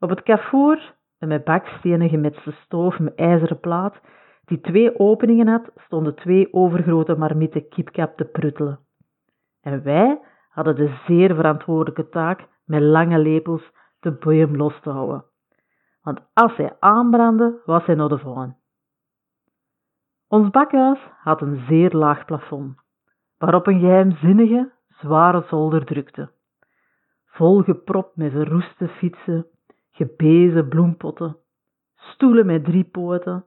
Op 0.00 0.10
het 0.10 0.22
kafoer, 0.22 0.94
een 1.18 1.28
met 1.28 1.44
bakstenen 1.44 2.08
gemetste 2.08 2.52
stoof 2.52 2.98
met 2.98 3.14
ijzeren 3.14 3.60
plaat, 3.60 4.00
die 4.44 4.60
twee 4.60 4.98
openingen 4.98 5.48
had, 5.48 5.70
stonden 5.76 6.14
twee 6.14 6.52
overgrote 6.52 7.16
marmieten 7.16 7.68
kipkap 7.68 8.16
te 8.16 8.24
pruttelen. 8.24 8.78
En 9.60 9.82
wij 9.82 10.20
hadden 10.48 10.76
de 10.76 10.94
zeer 11.06 11.34
verantwoordelijke 11.34 12.08
taak 12.08 12.48
met 12.64 12.82
lange 12.82 13.18
lepels 13.18 13.70
de 14.06 14.12
boeien 14.12 14.56
los 14.56 14.80
te 14.80 14.90
houden. 14.90 15.24
Want 16.02 16.20
als 16.32 16.56
hij 16.56 16.76
aanbrandde, 16.78 17.60
was 17.64 17.86
hij 17.86 17.94
naar 17.94 18.08
de 18.08 18.18
volgende. 18.18 18.56
Ons 20.28 20.50
bakhuis 20.50 20.98
had 21.18 21.40
een 21.40 21.64
zeer 21.68 21.90
laag 21.90 22.24
plafond, 22.24 22.78
waarop 23.38 23.66
een 23.66 23.80
geheimzinnige, 23.80 24.72
zware 24.88 25.44
zolder 25.48 25.84
drukte. 25.84 26.30
Volgepropt 27.26 28.16
met 28.16 28.32
verroeste 28.32 28.88
fietsen, 28.88 29.46
gebezen 29.90 30.68
bloempotten, 30.68 31.36
stoelen 31.94 32.46
met 32.46 32.64
drie 32.64 32.84
poten, 32.84 33.44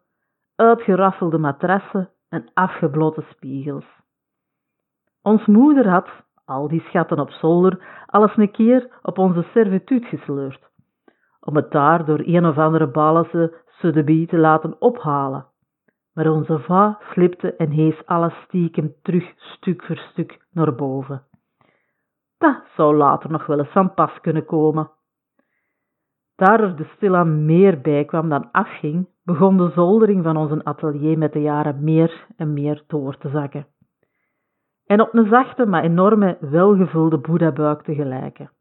uitgeraffelde 0.56 1.38
matrassen 1.38 2.10
en 2.30 2.50
afgeblotte 2.54 3.22
spiegels. 3.30 3.86
Ons 5.22 5.46
moeder 5.46 5.90
had, 5.90 6.10
al 6.50 6.68
die 6.68 6.82
schatten 6.82 7.20
op 7.20 7.30
zolder, 7.30 8.04
alles 8.06 8.38
een 8.38 8.52
keer 8.52 8.88
op 9.02 9.18
onze 9.18 9.46
servituut 9.54 10.06
gesleurd, 10.06 10.70
om 11.40 11.56
het 11.56 11.72
daar 11.72 12.06
door 12.06 12.22
een 12.24 12.46
of 12.46 12.58
andere 12.58 12.88
Balense 12.88 13.54
sudebie 13.68 14.28
te 14.28 14.38
laten 14.38 14.82
ophalen. 14.82 15.46
Maar 16.14 16.32
onze 16.32 16.60
va 16.60 17.00
slipte 17.12 17.56
en 17.56 17.70
hees 17.70 18.06
alles 18.06 18.34
stiekem 18.46 18.94
terug 19.02 19.34
stuk 19.36 19.84
voor 19.84 19.98
stuk 19.98 20.46
naar 20.52 20.76
boven. 20.76 21.24
Dat 22.38 22.64
zou 22.76 22.96
later 22.96 23.32
nog 23.32 23.46
wel 23.46 23.60
eens 23.60 23.72
van 23.72 23.94
pas 23.94 24.22
kunnen 24.22 24.46
komen. 24.46 24.92
Daar 26.36 26.60
er 26.60 26.76
de 26.76 26.90
stilaan 26.96 27.46
meer 27.46 27.82
bij 27.82 28.06
kwam 28.06 28.30
dan 28.30 28.52
afging, 28.52 29.08
begon 29.24 29.58
de 29.58 29.72
zoldering 29.76 30.24
van 30.24 30.38
ons 30.38 30.64
atelier 30.64 31.18
met 31.18 31.34
de 31.34 31.42
jaren 31.42 31.84
meer 31.84 32.26
en 32.38 32.54
meer 32.54 32.84
door 32.88 33.18
te 33.18 33.30
zakken. 33.30 33.66
En 34.90 35.02
op 35.02 35.14
een 35.14 35.28
zachte, 35.28 35.66
maar 35.66 35.84
enorme, 35.84 36.38
welgevulde 36.40 37.18
boeddha-buik 37.18 37.82
te 37.82 37.94
gelijken. 37.94 38.52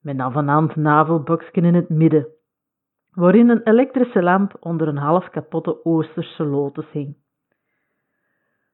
Met 0.00 0.18
een 0.18 0.32
vanand 0.32 0.76
navelboksken 0.76 1.64
in 1.64 1.74
het 1.74 1.88
midden, 1.88 2.26
waarin 3.10 3.48
een 3.48 3.62
elektrische 3.62 4.22
lamp 4.22 4.56
onder 4.60 4.88
een 4.88 4.96
half 4.96 5.30
kapotte 5.30 5.84
Oosterse 5.84 6.44
lotus 6.44 6.90
hing. 6.90 7.16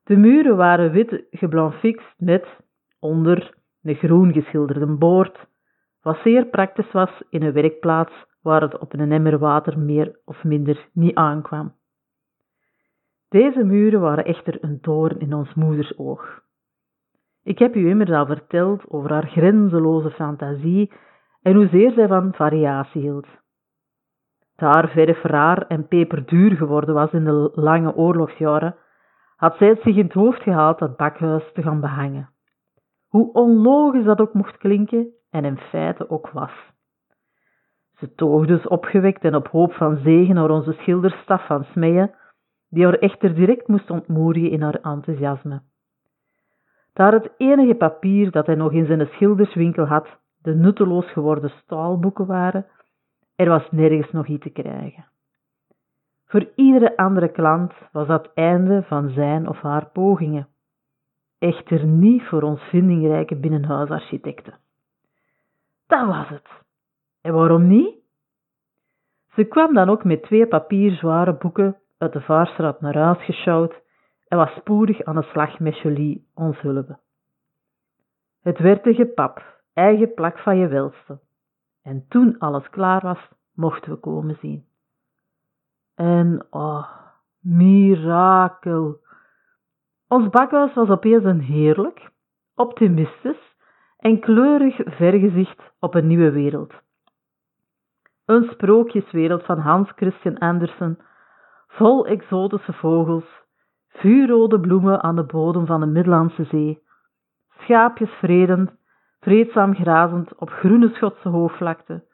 De 0.03 0.17
muren 0.17 0.57
waren 0.57 0.93
wit 0.93 1.25
geblanfixt 1.31 2.15
met, 2.17 2.47
onder, 2.99 3.55
een 3.83 3.95
groen 3.95 4.33
geschilderde 4.33 4.87
boord, 4.87 5.47
wat 6.03 6.19
zeer 6.23 6.47
praktisch 6.47 6.93
was 6.93 7.23
in 7.31 7.43
een 7.43 7.53
werkplaats 7.53 8.13
waar 8.43 8.61
het 8.61 8.79
op 8.79 8.93
een 8.93 9.13
emmer 9.13 9.39
water 9.39 9.79
meer 9.79 10.19
of 10.25 10.45
minder 10.45 10.89
niet 10.93 11.15
aankwam. 11.15 11.75
Deze 13.29 13.65
muren 13.65 14.01
waren 14.01 14.25
echter 14.25 14.65
een 14.65 14.79
doorn 14.81 15.19
in 15.21 15.35
ons 15.35 15.55
moeders 15.55 15.99
oog. 15.99 16.44
Ik 17.45 17.59
heb 17.59 17.75
u 17.75 17.89
immers 17.89 18.11
al 18.11 18.27
verteld 18.27 18.91
over 18.91 19.13
haar 19.13 19.27
grenzeloze 19.27 20.11
fantasie 20.11 20.93
en 21.43 21.55
hoezeer 21.55 21.93
zij 21.93 22.07
van 22.07 22.33
variatie 22.35 23.01
hield. 23.01 23.27
Daar 24.57 24.89
verf 24.89 25.23
raar 25.23 25.67
en 25.67 25.89
peperduur 25.89 26.57
geworden 26.57 26.95
was 26.95 27.13
in 27.13 27.25
de 27.25 27.51
lange 27.55 27.95
oorlogsjaren, 27.95 28.77
had 29.37 29.57
zij 29.57 29.69
het 29.69 29.81
zich 29.83 29.97
in 29.97 30.05
het 30.05 30.13
hoofd 30.13 30.43
gehaald 30.43 30.79
dat 30.79 30.97
bakhuis 30.97 31.53
te 31.53 31.63
gaan 31.63 31.81
behangen. 31.81 32.29
Hoe 33.09 33.33
onlogisch 33.33 34.05
dat 34.05 34.21
ook 34.21 34.35
mocht 34.35 34.57
klinken 34.57 35.09
en 35.31 35.45
in 35.45 35.59
feite 35.59 36.11
ook 36.11 36.31
was. 36.31 36.73
Ze 37.97 38.15
toog 38.15 38.47
dus 38.47 38.67
opgewekt 38.67 39.23
en 39.25 39.35
op 39.35 39.49
hoop 39.49 39.73
van 39.73 39.97
zegen 39.97 40.35
naar 40.35 40.51
onze 40.51 40.73
schilderstaf 40.73 41.47
van 41.47 41.65
Smeeën, 41.65 42.15
die 42.69 42.85
haar 42.85 42.99
echter 42.99 43.35
direct 43.35 43.69
moest 43.69 43.91
ontmoedigen 43.91 44.51
in 44.51 44.63
haar 44.63 44.81
enthousiasme. 44.81 45.63
Daar 46.95 47.13
het 47.13 47.31
enige 47.37 47.75
papier 47.75 48.31
dat 48.31 48.47
hij 48.47 48.55
nog 48.55 48.73
in 48.73 48.87
zijn 48.87 49.07
schilderswinkel 49.07 49.85
had, 49.85 50.07
de 50.43 50.55
nutteloos 50.55 51.13
geworden 51.13 51.51
staalboeken 51.51 52.27
waren, 52.27 52.67
er 53.37 53.49
was 53.49 53.71
nergens 53.71 54.11
nog 54.13 54.27
iets 54.27 54.43
te 54.43 54.51
krijgen. 54.51 55.05
Voor 56.27 56.49
iedere 56.55 56.97
andere 56.97 57.29
klant 57.29 57.73
was 57.93 58.07
dat 58.07 58.31
einde 58.35 58.83
van 58.83 59.11
zijn 59.11 59.49
of 59.49 59.61
haar 59.61 59.87
pogingen. 59.87 60.49
Echter 61.39 61.87
niet 61.87 62.23
voor 62.23 62.43
ons 62.43 62.61
vindingrijke 62.61 63.37
binnenhuisarchitecten. 63.37 64.59
Dat 65.87 66.07
was 66.07 66.29
het. 66.29 66.49
En 67.21 67.35
waarom 67.35 67.69
niet? 67.69 67.95
Ze 69.35 69.45
kwam 69.45 69.75
dan 69.75 69.89
ook 69.89 70.05
met 70.05 70.23
twee 70.23 70.47
papierzware 70.47 71.35
boeken 71.35 71.77
uit 71.99 72.13
de 72.13 72.21
Vaarstraat 72.21 72.81
naar 72.81 72.97
huis 72.97 73.25
geschouwd 73.25 73.83
en 74.35 74.41
was 74.41 74.55
spoedig 74.55 75.03
aan 75.03 75.15
de 75.15 75.23
slag 75.23 75.59
met 75.59 75.79
Jolie, 75.79 76.27
ons 76.35 76.61
hulp. 76.61 76.99
Het 78.43 78.59
werd 78.59 78.87
een 78.87 78.95
gepap, 78.95 79.61
eigen 79.73 80.15
plak 80.15 80.39
van 80.39 80.57
je 80.57 80.69
welste. 80.69 81.19
En 81.83 82.05
toen 82.09 82.39
alles 82.39 82.71
klaar 82.71 83.01
was, 83.01 83.29
mochten 83.53 83.91
we 83.91 83.97
komen 83.97 84.37
zien. 84.41 84.65
En 85.95 86.47
oh, 86.51 86.87
mirakel! 87.41 88.99
Ons 90.09 90.29
bakhuis 90.29 90.75
was 90.75 90.89
opeens 90.89 91.25
een 91.25 91.41
heerlijk, 91.41 92.11
optimistisch 92.55 93.55
en 93.99 94.21
kleurig 94.21 94.77
vergezicht 94.77 95.73
op 95.79 95.95
een 95.95 96.07
nieuwe 96.07 96.31
wereld. 96.31 96.73
Een 98.25 98.49
sprookjeswereld 98.53 99.45
van 99.45 99.59
Hans 99.59 99.91
Christian 99.97 100.39
Andersen, 100.39 100.99
vol 101.67 102.07
exotische 102.07 102.73
vogels, 102.73 103.44
vuurrode 103.97 104.61
bloemen 104.61 105.03
aan 105.03 105.17
de 105.17 105.25
bodem 105.25 105.67
van 105.67 105.81
de 105.81 105.87
Middellandse 105.87 106.45
Zee, 106.45 106.83
schaapjes 107.59 108.11
vredend, 108.11 108.71
vreedzaam 109.21 109.75
grazend 109.75 110.35
op 110.35 110.51
groene 110.51 110.89
Schotse 110.89 111.29
hoogvlakte, 111.29 112.05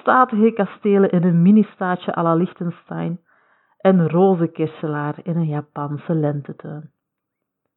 statige 0.00 0.52
kastelen 0.52 1.10
in 1.10 1.24
een 1.24 1.42
mini-staatje 1.42 2.16
à 2.16 2.22
la 2.22 2.34
Liechtenstein 2.34 3.20
en 3.78 4.08
roze 4.08 4.46
kesselaar 4.46 5.14
in 5.22 5.36
een 5.36 5.46
Japanse 5.46 6.14
lentetuin. 6.14 6.90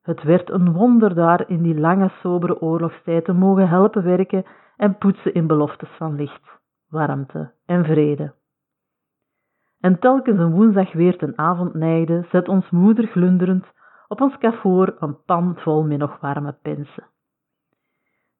Het 0.02 0.24
werd 0.24 0.50
een 0.50 0.74
wonder 0.74 1.16
daar 1.16 1.50
in 1.50 1.62
die 1.62 1.80
lange, 1.80 2.10
sobere 2.22 2.62
oorlogstijd 2.62 3.26
te 3.26 3.34
mogen 3.34 3.70
helpen 3.70 4.04
werken 4.04 4.46
en 4.78 4.98
poetsen 4.98 5.34
in 5.34 5.48
beloftes 5.48 5.90
van 5.90 6.16
licht, 6.16 6.60
warmte 6.90 7.52
en 7.66 7.86
vrede. 7.86 8.34
En 9.80 10.00
telkens 10.00 10.40
een 10.40 10.52
woensdag 10.52 10.94
weer 10.94 11.18
ten 11.18 11.38
avond 11.38 11.74
neigde, 11.74 12.26
zet 12.32 12.48
ons 12.48 12.70
moeder 12.70 13.08
glunderend 13.08 13.66
op 14.08 14.22
ons 14.22 14.38
kafoor 14.38 14.96
een 15.00 15.24
pan 15.24 15.56
vol 15.58 15.84
met 15.84 15.98
nog 15.98 16.20
warme 16.20 16.58
pensen. 16.62 17.08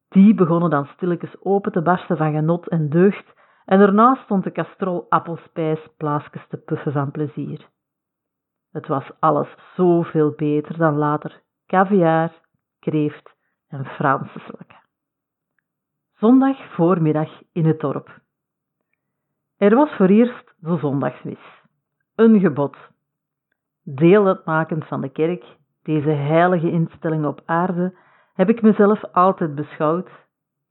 Die 0.08 0.34
begonnen 0.34 0.70
dan 0.70 0.86
stilletjes 0.86 1.42
open 1.42 1.72
te 1.72 1.82
barsten 1.82 2.18
van 2.18 2.32
genot 2.32 2.68
en 2.68 2.90
deugd, 2.90 3.36
en 3.66 3.80
ernaast 3.80 4.24
stond 4.24 4.44
de 4.44 4.52
kastrol 4.52 5.06
appelspijs 5.10 5.88
plaasjes 5.98 6.48
te 6.48 6.58
puffen 6.58 6.92
van 6.92 7.12
plezier. 7.12 7.70
Het 8.72 8.88
was 8.88 9.12
alles 9.20 9.56
zoveel 9.76 10.34
beter 10.36 10.78
dan 10.78 10.96
later 10.96 11.42
caviar, 11.66 12.32
kreeft 12.80 13.36
en 13.68 13.86
Franse 13.86 14.40
slakken. 14.40 14.80
Zondag 16.14 16.74
voormiddag 16.74 17.42
in 17.52 17.66
het 17.66 17.80
dorp. 17.80 18.20
Er 19.58 19.76
was 19.76 19.96
voor 19.96 20.08
eerst 20.08 20.56
de 20.60 20.78
zondagsmis. 20.78 21.64
Een 22.16 22.40
gebod. 22.40 22.78
Deel 23.84 24.28
uitmakend 24.28 24.86
van 24.86 25.02
de 25.02 25.10
kerk, 25.10 25.46
deze 25.84 26.10
heilige 26.10 26.72
instelling 26.72 27.26
op 27.26 27.42
aarde, 27.46 27.98
heb 28.34 28.50
ik 28.50 28.62
mezelf 28.62 29.04
altijd 29.12 29.56
beschouwd, 29.56 30.10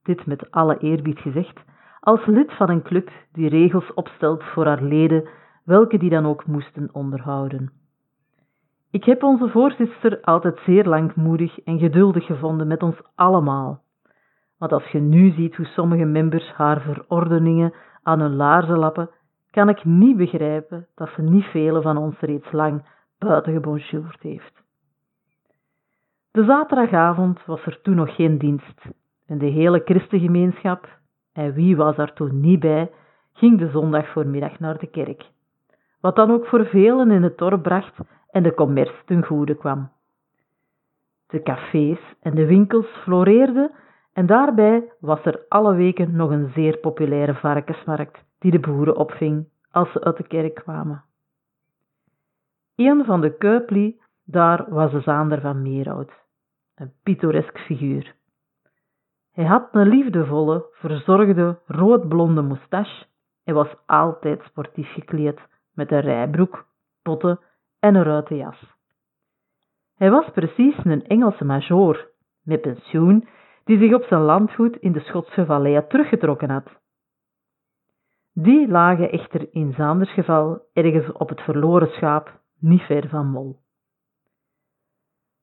dit 0.03 0.27
met 0.27 0.51
alle 0.51 0.79
eerbied 0.79 1.19
gezegd, 1.19 1.59
als 2.01 2.27
lid 2.27 2.53
van 2.53 2.71
een 2.71 2.83
club 2.83 3.11
die 3.33 3.49
regels 3.49 3.95
opstelt 3.95 4.45
voor 4.45 4.67
haar 4.67 4.83
leden, 4.83 5.29
welke 5.65 5.99
die 5.99 6.11
dan 6.11 6.27
ook 6.27 6.47
moesten 6.47 6.89
onderhouden. 6.93 7.73
Ik 8.91 9.05
heb 9.05 9.23
onze 9.23 9.49
voorzitter 9.49 10.21
altijd 10.21 10.59
zeer 10.65 10.85
langmoedig 10.85 11.59
en 11.59 11.79
geduldig 11.79 12.27
gevonden 12.27 12.67
met 12.67 12.83
ons 12.83 12.97
allemaal. 13.15 13.83
Want 14.59 14.73
als 14.73 14.87
je 14.87 14.99
nu 14.99 15.31
ziet 15.31 15.57
hoe 15.57 15.67
sommige 15.67 16.05
members 16.05 16.53
haar 16.53 16.81
verordeningen 16.81 17.75
aan 18.03 18.21
hun 18.21 18.35
laarzen 18.35 18.79
lappen, 18.79 19.11
kan 19.57 19.69
ik 19.69 19.85
niet 19.85 20.17
begrijpen 20.17 20.87
dat 20.95 21.09
ze 21.09 21.23
niet 21.23 21.45
velen 21.45 21.83
van 21.83 21.97
ons 21.97 22.19
reeds 22.19 22.53
lang 22.53 22.85
buiten 23.19 23.53
gebonjourd 23.53 24.23
heeft. 24.23 24.63
De 26.31 26.45
zaterdagavond 26.45 27.45
was 27.45 27.67
er 27.67 27.81
toen 27.83 27.95
nog 27.95 28.15
geen 28.15 28.39
dienst 28.39 28.81
en 29.27 29.39
de 29.39 29.47
hele 29.47 29.83
christengemeenschap, 29.85 30.99
en 31.33 31.53
wie 31.53 31.77
was 31.77 31.97
daar 31.97 32.13
toen 32.13 32.41
niet 32.41 32.61
bij, 32.61 32.91
ging 33.33 33.59
de 33.59 33.71
zondag 33.71 34.09
voormiddag 34.09 34.59
naar 34.59 34.79
de 34.79 34.87
kerk. 34.87 35.31
Wat 36.01 36.17
dan 36.17 36.31
ook 36.31 36.47
voor 36.47 36.67
velen 36.67 37.11
in 37.11 37.23
het 37.23 37.39
dorp 37.39 37.63
bracht 37.63 37.99
en 38.31 38.43
de 38.43 38.55
commerce 38.55 39.05
ten 39.05 39.25
goede 39.25 39.55
kwam. 39.55 39.91
De 41.27 41.43
cafés 41.43 41.99
en 42.21 42.35
de 42.35 42.47
winkels 42.47 42.87
floreerden 42.87 43.71
en 44.13 44.27
daarbij 44.27 44.93
was 45.01 45.25
er 45.25 45.45
alle 45.49 45.75
weken 45.75 46.17
nog 46.17 46.31
een 46.31 46.51
zeer 46.55 46.79
populaire 46.79 47.35
varkensmarkt 47.35 48.26
die 48.39 48.51
de 48.51 48.61
boeren 48.61 48.97
opving 48.97 49.49
als 49.71 49.93
ze 49.93 50.05
uit 50.05 50.17
de 50.17 50.27
kerk 50.27 50.55
kwamen. 50.55 51.05
Een 52.75 53.05
van 53.05 53.21
de 53.21 53.37
Kuipli 53.37 54.01
daar 54.25 54.67
was 54.69 54.91
de 54.91 55.01
Zaander 55.01 55.41
van 55.41 55.63
Meerhout, 55.63 56.13
een 56.75 56.93
pittoresk 57.03 57.59
figuur. 57.59 58.15
Hij 59.33 59.45
had 59.45 59.69
een 59.73 59.89
liefdevolle, 59.89 60.67
verzorgde, 60.73 61.59
roodblonde 61.67 62.43
moustache 62.43 63.07
en 63.45 63.55
was 63.55 63.75
altijd 63.87 64.43
sportief 64.43 64.93
gekleed, 64.93 65.41
met 65.73 65.93
een 65.93 66.01
rijbroek, 66.01 66.67
potten 67.03 67.41
en 67.79 67.95
een 67.95 68.03
ruite 68.03 68.37
jas. 68.37 68.75
Hij 69.97 70.11
was 70.11 70.31
precies 70.31 70.85
een 70.85 71.07
Engelse 71.07 71.45
major, 71.45 72.11
met 72.43 72.61
pensioen, 72.61 73.29
die 73.65 73.79
zich 73.79 73.95
op 73.95 74.03
zijn 74.03 74.21
landgoed 74.21 74.77
in 74.77 74.93
de 74.93 75.01
Schotse 75.01 75.47
vallei 75.47 75.87
teruggetrokken 75.89 76.51
had. 76.51 76.69
Die 78.39 78.69
lagen 78.69 79.11
echter 79.11 79.49
in 79.51 79.73
Zaanders 79.73 80.13
geval 80.13 80.63
ergens 80.73 81.13
op 81.13 81.29
het 81.29 81.41
verloren 81.41 81.89
schaap, 81.89 82.41
niet 82.59 82.83
ver 82.83 83.09
van 83.09 83.27
Mol. 83.27 83.61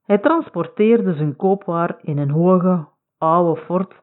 Hij 0.04 0.18
transporteerde 0.18 1.14
zijn 1.14 1.36
koopwaar 1.36 1.98
in 2.02 2.18
een 2.18 2.30
hoge, 2.30 2.88
oude 3.18 3.60
fort 3.60 3.94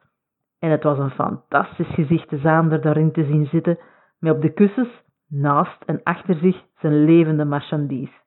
en 0.58 0.70
het 0.70 0.82
was 0.82 0.98
een 0.98 1.10
fantastisch 1.10 1.94
gezicht 1.94 2.30
de 2.30 2.38
Zaander 2.38 2.80
daarin 2.80 3.12
te 3.12 3.24
zien 3.24 3.46
zitten, 3.46 3.78
met 4.18 4.34
op 4.34 4.42
de 4.42 4.52
kussens, 4.52 5.02
naast 5.28 5.82
en 5.82 6.02
achter 6.02 6.34
zich 6.34 6.64
zijn 6.78 7.04
levende 7.04 7.44
marchandise. 7.44 8.20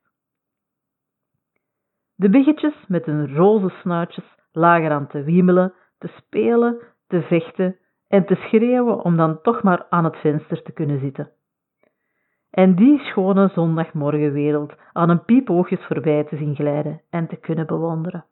De 2.14 2.28
biggetjes 2.28 2.84
met 2.88 3.04
hun 3.04 3.34
roze 3.34 3.68
snuitjes 3.68 4.34
lagen 4.52 4.90
aan 4.90 5.06
te 5.06 5.22
wiemelen, 5.22 5.74
te 5.98 6.08
spelen, 6.08 6.78
te 7.06 7.22
vechten 7.22 7.76
en 8.16 8.24
te 8.24 8.34
schreeuwen 8.34 9.04
om 9.04 9.16
dan 9.16 9.40
toch 9.42 9.62
maar 9.62 9.86
aan 9.88 10.04
het 10.04 10.16
venster 10.16 10.62
te 10.62 10.72
kunnen 10.72 11.00
zitten. 11.00 11.30
En 12.50 12.74
die 12.74 12.98
schone 12.98 13.48
zondagmorgenwereld 13.48 14.72
aan 14.92 15.10
een 15.10 15.24
piepoogjes 15.24 15.84
voorbij 15.84 16.24
te 16.24 16.36
zien 16.36 16.54
glijden 16.54 17.00
en 17.10 17.26
te 17.26 17.36
kunnen 17.36 17.66
bewonderen. 17.66 18.24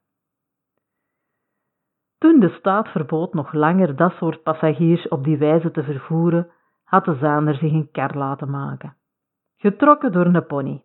Toen 2.18 2.40
de 2.40 2.48
staat 2.48 2.88
verbood 2.88 3.34
nog 3.34 3.52
langer 3.52 3.96
dat 3.96 4.12
soort 4.12 4.42
passagiers 4.42 5.08
op 5.08 5.24
die 5.24 5.38
wijze 5.38 5.70
te 5.70 5.82
vervoeren, 5.82 6.50
had 6.84 7.04
de 7.04 7.16
Zaander 7.20 7.54
zich 7.54 7.72
een 7.72 7.90
kar 7.92 8.16
laten 8.16 8.50
maken, 8.50 8.96
getrokken 9.56 10.12
door 10.12 10.26
een 10.26 10.46
pony. 10.46 10.82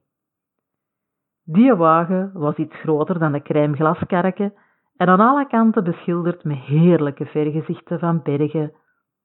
Die 1.44 1.76
wagen 1.76 2.32
was 2.34 2.56
iets 2.56 2.76
groter 2.76 3.20
dan 3.20 3.32
de 3.32 3.42
crèmeglaskarken 3.42 4.54
en 4.98 5.08
aan 5.08 5.20
alle 5.20 5.48
kanten 5.48 5.84
beschilderd 5.84 6.44
met 6.44 6.58
heerlijke 6.58 7.26
vergezichten 7.26 8.00
van 8.00 8.22
bergen, 8.24 8.74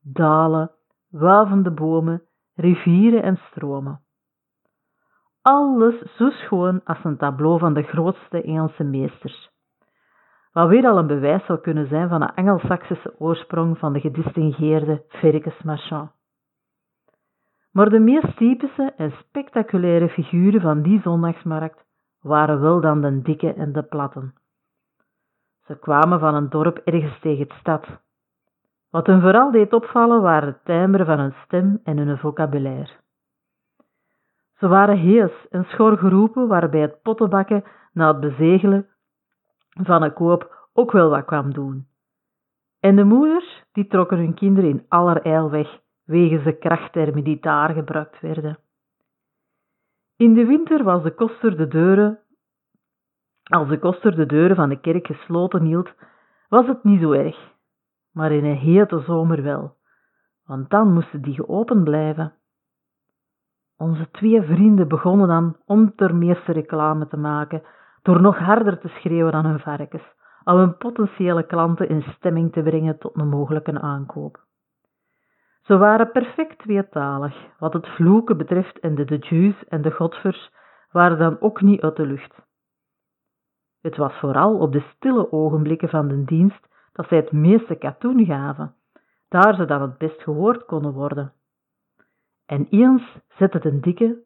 dalen, 0.04 0.70
wuivende 1.10 1.70
bomen, 1.70 2.22
rivieren 2.54 3.22
en 3.22 3.36
stromen. 3.36 4.00
Alles 5.42 6.14
zo 6.16 6.30
schoon 6.30 6.80
als 6.84 7.04
een 7.04 7.16
tableau 7.16 7.58
van 7.58 7.74
de 7.74 7.82
grootste 7.82 8.42
Engelse 8.42 8.84
meesters. 8.84 9.52
Wat 10.52 10.68
weer 10.68 10.86
al 10.86 10.98
een 10.98 11.06
bewijs 11.06 11.44
zou 11.44 11.58
kunnen 11.58 11.88
zijn 11.88 12.08
van 12.08 12.20
de 12.20 12.34
Angelsaksische 12.34 13.14
oorsprong 13.18 13.78
van 13.78 13.92
de 13.92 14.00
gedistingeerde 14.00 15.04
Marchand. 15.64 16.10
Maar 17.72 17.88
de 17.88 17.98
meest 17.98 18.36
typische 18.36 18.92
en 18.96 19.10
spectaculaire 19.10 20.08
figuren 20.08 20.60
van 20.60 20.82
die 20.82 21.00
zondagsmarkt 21.00 21.84
waren 22.20 22.60
wel 22.60 22.80
dan 22.80 23.00
de 23.00 23.22
dikke 23.22 23.54
en 23.54 23.72
de 23.72 23.82
platten. 23.82 24.34
Ze 25.66 25.78
kwamen 25.78 26.20
van 26.20 26.34
een 26.34 26.48
dorp 26.48 26.76
ergens 26.78 27.20
tegen 27.20 27.48
de 27.48 27.54
stad. 27.54 28.03
Wat 28.94 29.06
hun 29.06 29.20
vooral 29.20 29.50
deed 29.50 29.72
opvallen 29.72 30.22
waren 30.22 30.48
het 30.48 30.64
timbre 30.64 31.04
van 31.04 31.18
hun 31.18 31.34
stem 31.44 31.80
en 31.84 31.98
hun 31.98 32.18
vocabulaire. 32.18 32.92
Ze 34.56 34.68
waren 34.68 34.96
hees 34.96 35.46
en 35.50 35.64
schor 35.64 35.98
geroepen 35.98 36.48
waarbij 36.48 36.80
het 36.80 37.02
pottenbakken 37.02 37.64
na 37.92 38.08
het 38.08 38.20
bezegelen 38.20 38.86
van 39.68 40.02
een 40.02 40.12
koop 40.12 40.68
ook 40.72 40.92
wel 40.92 41.10
wat 41.10 41.24
kwam 41.24 41.52
doen. 41.52 41.86
En 42.80 42.96
de 42.96 43.04
moeders 43.04 43.64
die 43.72 43.86
trokken 43.86 44.18
hun 44.18 44.34
kinderen 44.34 44.70
in 44.70 44.84
allerijl 44.88 45.50
weg 45.50 45.80
wegens 46.04 46.44
de 46.44 46.58
krachttermen 46.58 47.24
die 47.24 47.40
daar 47.40 47.70
gebruikt 47.70 48.20
werden. 48.20 48.58
In 50.16 50.34
de 50.34 50.46
winter 50.46 50.84
was 50.84 51.02
de 51.02 51.14
koster 51.14 51.56
de 51.56 51.68
deuren, 51.68 52.18
als 53.42 53.68
de 53.68 53.78
koster 53.78 54.16
de 54.16 54.26
deuren 54.26 54.56
van 54.56 54.68
de 54.68 54.80
kerk 54.80 55.06
gesloten 55.06 55.62
hield, 55.62 55.92
was 56.48 56.66
het 56.66 56.84
niet 56.84 57.00
zo 57.00 57.12
erg, 57.12 57.53
maar 58.14 58.32
in 58.32 58.44
een 58.44 58.56
hete 58.56 59.00
zomer 59.00 59.42
wel, 59.42 59.76
want 60.46 60.70
dan 60.70 60.92
moesten 60.92 61.22
die 61.22 61.34
geopend 61.34 61.84
blijven. 61.84 62.32
Onze 63.76 64.10
twee 64.10 64.42
vrienden 64.42 64.88
begonnen 64.88 65.28
dan 65.28 65.56
om 65.64 65.94
ter 65.94 66.14
meeste 66.14 66.52
reclame 66.52 67.08
te 67.08 67.16
maken, 67.16 67.62
door 68.02 68.20
nog 68.20 68.38
harder 68.38 68.78
te 68.78 68.88
schreeuwen 68.88 69.32
dan 69.32 69.46
hun 69.46 69.60
varkens, 69.60 70.02
om 70.44 70.56
hun 70.56 70.76
potentiële 70.76 71.46
klanten 71.46 71.88
in 71.88 72.02
stemming 72.02 72.52
te 72.52 72.62
brengen 72.62 72.98
tot 72.98 73.16
een 73.16 73.28
mogelijke 73.28 73.80
aankoop. 73.80 74.42
Ze 75.62 75.76
waren 75.76 76.10
perfect 76.10 76.58
tweetalig, 76.58 77.36
wat 77.58 77.72
het 77.72 77.88
vloeken 77.88 78.36
betreft 78.36 78.78
en 78.78 78.94
de 78.94 79.04
de 79.04 79.54
en 79.68 79.82
de 79.82 79.90
godvers 79.90 80.52
waren 80.90 81.18
dan 81.18 81.40
ook 81.40 81.60
niet 81.60 81.80
uit 81.80 81.96
de 81.96 82.06
lucht. 82.06 82.42
Het 83.80 83.96
was 83.96 84.12
vooral 84.18 84.58
op 84.58 84.72
de 84.72 84.80
stille 84.94 85.32
ogenblikken 85.32 85.88
van 85.88 86.08
de 86.08 86.24
dienst 86.24 86.68
dat 86.94 87.08
zij 87.08 87.18
het 87.18 87.32
meeste 87.32 87.74
katoen 87.74 88.24
gaven, 88.24 88.74
daar 89.28 89.54
ze 89.54 89.64
dan 89.64 89.82
het 89.82 89.98
best 89.98 90.22
gehoord 90.22 90.64
konden 90.64 90.92
worden. 90.92 91.32
En 92.46 92.66
eens 92.70 93.18
zette 93.28 93.58
de 93.58 93.80
dikke, 93.80 94.22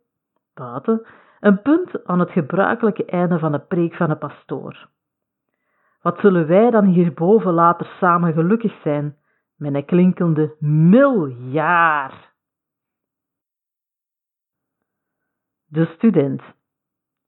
buiten, 0.54 1.06
een 1.40 1.62
punt 1.62 2.04
aan 2.04 2.18
het 2.18 2.30
gebruikelijke 2.30 3.04
einde 3.04 3.38
van 3.38 3.52
de 3.52 3.58
preek 3.58 3.94
van 3.94 4.08
de 4.08 4.16
pastoor. 4.16 4.88
Wat 6.02 6.18
zullen 6.18 6.46
wij 6.46 6.70
dan 6.70 6.84
hierboven 6.84 7.52
later 7.52 7.86
samen 7.86 8.32
gelukkig 8.32 8.80
zijn 8.82 9.16
met 9.56 9.74
een 9.74 9.84
klinkende 9.84 10.56
miljard? 10.60 12.32
De 15.66 15.86
student. 15.96 16.42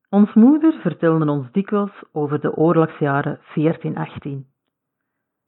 Ons 0.08 0.34
moeder 0.34 0.72
vertelde 0.80 1.30
ons 1.30 1.52
dikwijls 1.52 2.02
over 2.12 2.40
de 2.40 2.56
oorlogsjaren 2.56 3.40
1418. 3.54 4.49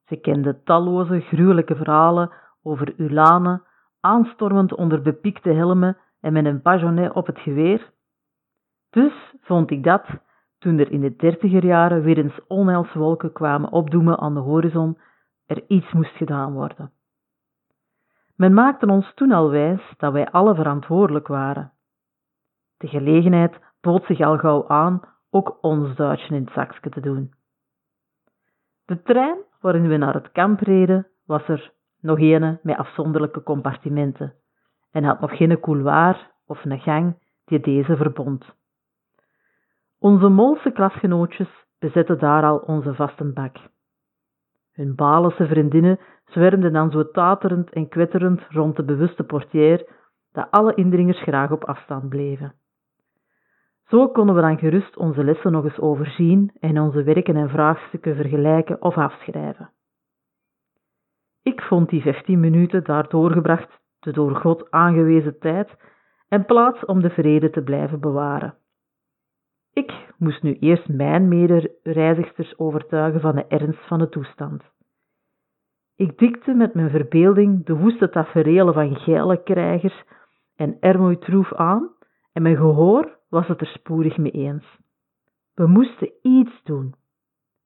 Ze 0.07 0.17
kende 0.17 0.63
talloze 0.63 1.21
gruwelijke 1.21 1.77
verhalen 1.77 2.31
over 2.63 2.95
Ulane, 2.97 3.63
aanstormend 4.01 4.75
onder 4.75 5.03
bepiekte 5.03 5.51
helmen 5.51 5.97
en 6.21 6.33
met 6.33 6.45
een 6.45 6.63
bajonet 6.63 7.13
op 7.13 7.27
het 7.27 7.39
geweer. 7.39 7.91
Dus 8.91 9.35
vond 9.41 9.71
ik 9.71 9.85
dat, 9.85 10.07
toen 10.59 10.79
er 10.79 10.91
in 10.93 11.01
de 11.01 11.17
dertiger 11.17 11.65
jaren 11.65 12.03
weer 12.03 12.19
eens 12.19 12.47
onheilswolken 12.47 13.33
kwamen 13.33 13.73
opdoemen 13.73 14.19
aan 14.19 14.35
de 14.35 14.41
horizon, 14.41 14.99
er 15.47 15.65
iets 15.67 15.93
moest 15.93 16.17
gedaan 16.17 16.53
worden. 16.53 16.93
Men 18.37 18.55
maakte 18.55 18.87
ons 18.87 19.15
toen 19.15 19.33
al 19.33 19.51
wijs 19.51 19.95
dat 19.97 20.13
wij 20.13 20.31
alle 20.31 20.55
verantwoordelijk 20.55 21.27
waren. 21.27 21.73
De 22.77 22.89
gelegenheid 22.89 23.61
bood 23.81 24.05
zich 24.05 24.21
al 24.21 24.39
gauw 24.39 24.69
aan 24.69 25.01
ook 25.31 25.59
ons 25.61 25.97
Duitsje 25.97 26.35
in 26.35 26.45
het 26.45 26.53
zakje 26.53 26.91
te 26.91 27.01
doen. 27.01 27.35
De 28.85 29.03
trein 29.03 29.39
waarin 29.63 29.89
we 29.89 29.97
naar 29.97 30.15
het 30.15 30.33
kamp 30.33 30.61
reden, 30.61 31.07
was 31.27 31.49
er 31.49 31.73
nog 32.01 32.19
ene 32.19 32.59
met 32.63 32.77
afzonderlijke 32.77 33.43
compartimenten 33.43 34.35
en 34.91 35.05
had 35.05 35.21
nog 35.21 35.37
geen 35.37 35.61
couloir 35.61 36.31
of 36.47 36.65
een 36.65 36.81
gang 36.81 37.17
die 37.45 37.61
deze 37.61 37.97
verbond. 37.97 38.55
Onze 39.99 40.29
Molse 40.29 40.71
klasgenootjes 40.71 41.49
bezetten 41.79 42.19
daar 42.19 42.43
al 42.43 42.59
onze 42.59 42.95
vaste 42.95 43.25
bak. 43.25 43.57
Hun 44.73 44.95
Balense 44.95 45.47
vriendinnen 45.47 45.99
zwermden 46.25 46.73
dan 46.73 46.91
zo 46.91 47.11
taterend 47.11 47.71
en 47.71 47.89
kwetterend 47.89 48.41
rond 48.49 48.77
de 48.77 48.85
bewuste 48.85 49.25
portier 49.25 49.87
dat 50.33 50.51
alle 50.51 50.75
indringers 50.75 51.23
graag 51.23 51.51
op 51.51 51.65
afstand 51.65 52.09
bleven. 52.09 52.55
Zo 53.93 54.09
konden 54.09 54.35
we 54.35 54.41
dan 54.41 54.59
gerust 54.59 54.97
onze 54.97 55.25
lessen 55.25 55.53
nog 55.53 55.65
eens 55.65 55.79
overzien 55.79 56.53
en 56.61 56.81
onze 56.81 57.03
werken 57.03 57.37
en 57.37 57.49
vraagstukken 57.49 58.17
vergelijken 58.17 58.83
of 58.83 58.97
afschrijven. 58.97 59.71
Ik 61.43 61.61
vond 61.63 61.89
die 61.89 62.03
vijftien 62.03 62.41
minuten 62.41 62.85
daar 62.85 63.09
doorgebracht 63.09 63.81
de 64.01 64.13
door 64.13 64.37
God 64.37 64.71
aangewezen 64.71 65.39
tijd 65.39 65.71
en 66.29 66.45
plaats 66.45 66.85
om 66.85 67.01
de 67.01 67.11
vrede 67.11 67.51
te 67.51 67.63
blijven 67.63 68.01
bewaren. 68.01 68.55
Ik 69.73 69.93
moest 70.19 70.43
nu 70.43 70.57
eerst 70.59 70.89
mijn 70.89 71.29
medereizigers 71.29 72.59
overtuigen 72.59 73.21
van 73.21 73.35
de 73.35 73.47
ernst 73.47 73.87
van 73.87 73.99
de 73.99 74.09
toestand. 74.09 74.63
Ik 75.97 76.19
dikte 76.19 76.55
met 76.55 76.75
mijn 76.75 76.91
verbeelding 76.91 77.67
de 77.67 77.77
woeste 77.77 78.09
tafereelen 78.09 78.75
van 78.75 78.97
geile 78.97 79.43
krijgers 79.43 80.05
en 80.57 80.77
Ermoy 80.81 81.17
Troef 81.17 81.55
aan 81.55 81.91
en 82.33 82.43
mijn 82.43 82.57
gehoor 82.57 83.21
was 83.33 83.49
het 83.49 83.61
er 83.61 83.67
spoedig 83.67 84.17
mee 84.17 84.31
eens. 84.31 84.65
We 85.55 85.67
moesten 85.67 86.13
iets 86.23 86.63
doen. 86.65 86.95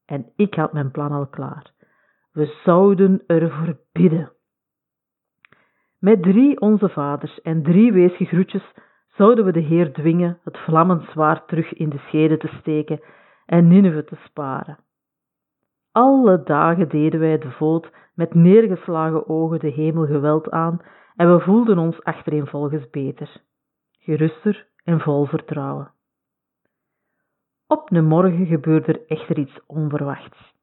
En 0.05 0.33
ik 0.37 0.55
had 0.55 0.73
mijn 0.73 0.91
plan 0.91 1.13
al 1.13 1.27
klaar. 1.27 1.73
We 2.33 2.61
zouden 2.65 3.23
ervoor 3.27 3.79
bidden. 3.93 4.33
Met 5.99 6.23
drie 6.23 6.61
onze 6.61 6.89
vaders 6.89 7.41
en 7.41 7.63
drie 7.63 7.93
weesgegroetjes 7.93 8.73
zouden 9.07 9.45
we 9.45 9.53
de 9.53 9.61
Heer 9.61 9.93
dwingen 9.93 10.39
het 10.45 10.59
vlammend 10.59 11.03
zwaard 11.11 11.49
terug 11.49 11.73
in 11.73 11.89
de 11.89 11.99
schede 11.99 12.37
te 12.37 12.49
steken 12.61 13.01
en 13.47 13.69
Nineve 13.69 14.05
te 14.05 14.17
sparen. 14.25 14.79
Alle 15.93 16.43
dagen 16.43 16.89
deden 16.89 17.21
wij 17.21 17.39
de 17.39 17.51
voet 17.51 17.91
met 18.15 18.35
neergeslagen 18.35 19.29
ogen 19.29 19.59
de 19.59 19.71
hemel 19.71 20.07
geweld 20.07 20.51
aan 20.51 20.81
en 21.17 21.35
we 21.35 21.41
voelden 21.41 21.79
ons 21.79 22.03
achtereenvolgens 22.03 22.91
beter, 22.91 23.43
geruster 23.99 24.75
en 24.87 25.01
vol 25.01 25.25
vertrouwen. 25.25 25.91
Op 27.67 27.93
een 27.93 28.05
morgen 28.05 28.47
gebeurde 28.47 28.93
er 28.93 29.07
echter 29.07 29.39
iets 29.39 29.61
onverwachts. 29.67 30.55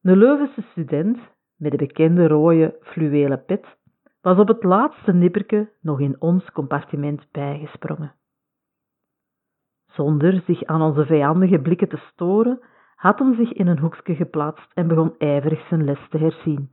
De 0.00 0.16
Leuvense 0.16 0.62
student, 0.70 1.18
met 1.56 1.70
de 1.70 1.76
bekende 1.76 2.26
rode 2.26 2.78
fluwelen 2.80 3.44
pet, 3.44 3.66
was 4.20 4.38
op 4.38 4.48
het 4.48 4.62
laatste 4.62 5.12
nipperke 5.12 5.72
nog 5.80 6.00
in 6.00 6.20
ons 6.20 6.50
compartiment 6.50 7.26
bijgesprongen. 7.30 8.14
Zonder 9.86 10.42
zich 10.46 10.64
aan 10.64 10.82
onze 10.82 11.06
vijandige 11.06 11.58
blikken 11.58 11.88
te 11.88 12.02
storen, 12.12 12.60
had 12.94 13.18
hem 13.18 13.34
zich 13.34 13.52
in 13.52 13.66
een 13.66 13.78
hoekje 13.78 14.14
geplaatst 14.14 14.72
en 14.72 14.88
begon 14.88 15.14
ijverig 15.18 15.66
zijn 15.66 15.84
les 15.84 16.08
te 16.08 16.18
herzien. 16.18 16.70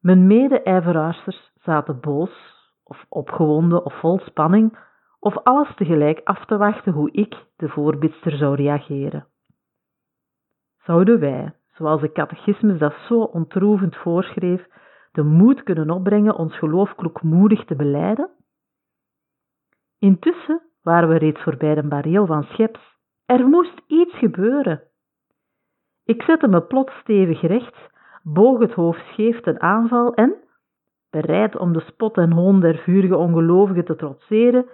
Mijn 0.00 0.26
mede-ijveraarsters 0.26 1.52
zaten 1.54 2.00
boos 2.00 2.55
of 2.88 3.06
opgewonden 3.08 3.84
of 3.84 3.94
vol 4.00 4.18
spanning, 4.18 4.78
of 5.18 5.36
alles 5.36 5.74
tegelijk 5.74 6.20
af 6.24 6.44
te 6.44 6.56
wachten 6.56 6.92
hoe 6.92 7.10
ik, 7.10 7.46
de 7.56 7.68
voorbidster, 7.68 8.36
zou 8.36 8.54
reageren. 8.54 9.26
Zouden 10.82 11.20
wij, 11.20 11.52
zoals 11.72 12.00
de 12.00 12.12
catechismus 12.12 12.78
dat 12.78 12.94
zo 13.08 13.20
ontroevend 13.20 13.96
voorschreef, 13.96 14.66
de 15.12 15.22
moed 15.22 15.62
kunnen 15.62 15.90
opbrengen 15.90 16.36
ons 16.36 16.58
geloof 16.58 16.94
kloekmoedig 16.94 17.64
te 17.64 17.76
beleiden? 17.76 18.30
Intussen 19.98 20.62
waren 20.82 21.08
we 21.08 21.16
reeds 21.16 21.42
voorbij 21.42 21.74
de 21.74 21.88
bareel 21.88 22.26
van 22.26 22.42
Scheps. 22.42 22.80
Er 23.24 23.46
moest 23.46 23.82
iets 23.86 24.18
gebeuren. 24.18 24.82
Ik 26.04 26.22
zette 26.22 26.48
me 26.48 26.62
plots 26.62 26.92
stevig 26.98 27.40
recht, 27.40 27.76
boog 28.22 28.58
het 28.58 28.72
hoofd 28.72 29.06
scheef 29.06 29.40
ten 29.40 29.60
aanval 29.60 30.14
en, 30.14 30.34
bereid 31.10 31.58
om 31.58 31.72
de 31.72 31.80
spot 31.80 32.16
en 32.16 32.32
hoon 32.32 32.60
der 32.60 32.78
vurige 32.78 33.16
ongelovigen 33.16 33.84
te 33.84 33.96
trotseren, 33.96 34.66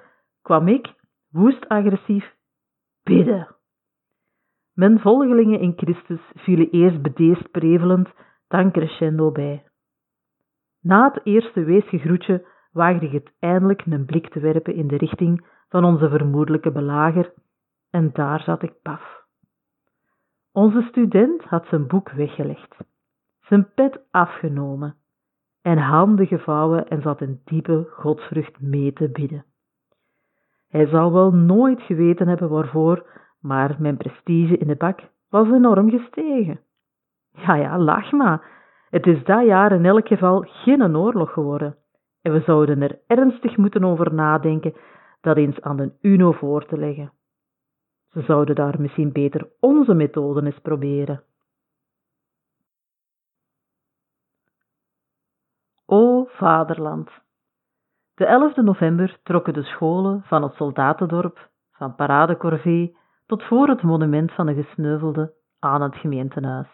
kwam 0.42 0.68
ik, 0.68 0.94
woest 1.30 1.68
agressief, 1.68 2.34
bidden. 3.02 3.56
Mijn 4.72 5.00
volgelingen 5.00 5.60
in 5.60 5.72
Christus 5.76 6.20
vielen 6.34 6.70
eerst 6.70 7.02
bedeesd 7.02 7.50
prevelend, 7.50 8.08
dan 8.48 8.72
crescendo 8.72 9.30
bij. 9.32 9.64
Na 10.80 11.10
het 11.12 11.26
eerste 11.26 11.64
weesgegroetje 11.64 12.46
waagde 12.72 13.06
ik 13.06 13.12
het 13.12 13.32
eindelijk 13.38 13.86
een 13.86 14.04
blik 14.04 14.28
te 14.28 14.40
werpen 14.40 14.74
in 14.74 14.86
de 14.86 14.96
richting 14.96 15.46
van 15.68 15.84
onze 15.84 16.08
vermoedelijke 16.08 16.72
belager, 16.72 17.32
en 17.90 18.10
daar 18.12 18.40
zat 18.40 18.62
ik 18.62 18.82
paf. 18.82 19.20
Onze 20.52 20.82
student 20.82 21.42
had 21.42 21.66
zijn 21.66 21.86
boek 21.86 22.10
weggelegd, 22.10 22.76
zijn 23.40 23.72
pet 23.74 24.00
afgenomen 24.10 24.96
en 25.62 25.78
handen 25.78 26.26
gevouwen 26.26 26.88
en 26.88 27.02
zat 27.02 27.20
in 27.20 27.40
diepe 27.44 27.86
godsvrucht 27.90 28.60
mee 28.60 28.92
te 28.92 29.08
bidden. 29.08 29.44
Hij 30.68 30.86
zal 30.86 31.12
wel 31.12 31.30
nooit 31.30 31.82
geweten 31.82 32.28
hebben 32.28 32.48
waarvoor, 32.48 33.06
maar 33.40 33.76
mijn 33.78 33.96
prestige 33.96 34.58
in 34.58 34.66
de 34.66 34.76
bak 34.76 35.00
was 35.28 35.46
enorm 35.50 35.90
gestegen. 35.90 36.60
Ja, 37.32 37.54
ja, 37.54 37.78
lach 37.78 38.12
maar. 38.12 38.50
Het 38.90 39.06
is 39.06 39.24
dat 39.24 39.46
jaar 39.46 39.72
in 39.72 39.84
elk 39.84 40.06
geval 40.06 40.44
geen 40.46 40.96
oorlog 40.96 41.32
geworden. 41.32 41.76
En 42.22 42.32
we 42.32 42.40
zouden 42.40 42.82
er 42.82 42.98
ernstig 43.06 43.56
moeten 43.56 43.84
over 43.84 44.14
nadenken 44.14 44.74
dat 45.20 45.36
eens 45.36 45.60
aan 45.60 45.76
de 45.76 45.92
UNO 46.00 46.32
voor 46.32 46.66
te 46.66 46.78
leggen. 46.78 47.12
Ze 48.08 48.22
zouden 48.22 48.54
daar 48.54 48.80
misschien 48.80 49.12
beter 49.12 49.48
onze 49.60 49.94
methoden 49.94 50.46
eens 50.46 50.58
proberen. 50.58 51.22
Vaderland! 56.42 57.10
De 58.14 58.26
11e 58.26 58.64
november 58.64 59.18
trokken 59.22 59.52
de 59.52 59.62
scholen 59.62 60.22
van 60.24 60.42
het 60.42 60.54
soldatendorp, 60.54 61.48
van 61.72 61.94
Parade 61.94 62.36
Corvée 62.36 62.96
tot 63.26 63.42
voor 63.42 63.68
het 63.68 63.82
monument 63.82 64.32
van 64.32 64.46
de 64.46 64.54
gesneuvelde 64.54 65.32
aan 65.58 65.82
het 65.82 65.94
gemeentehuis. 65.96 66.68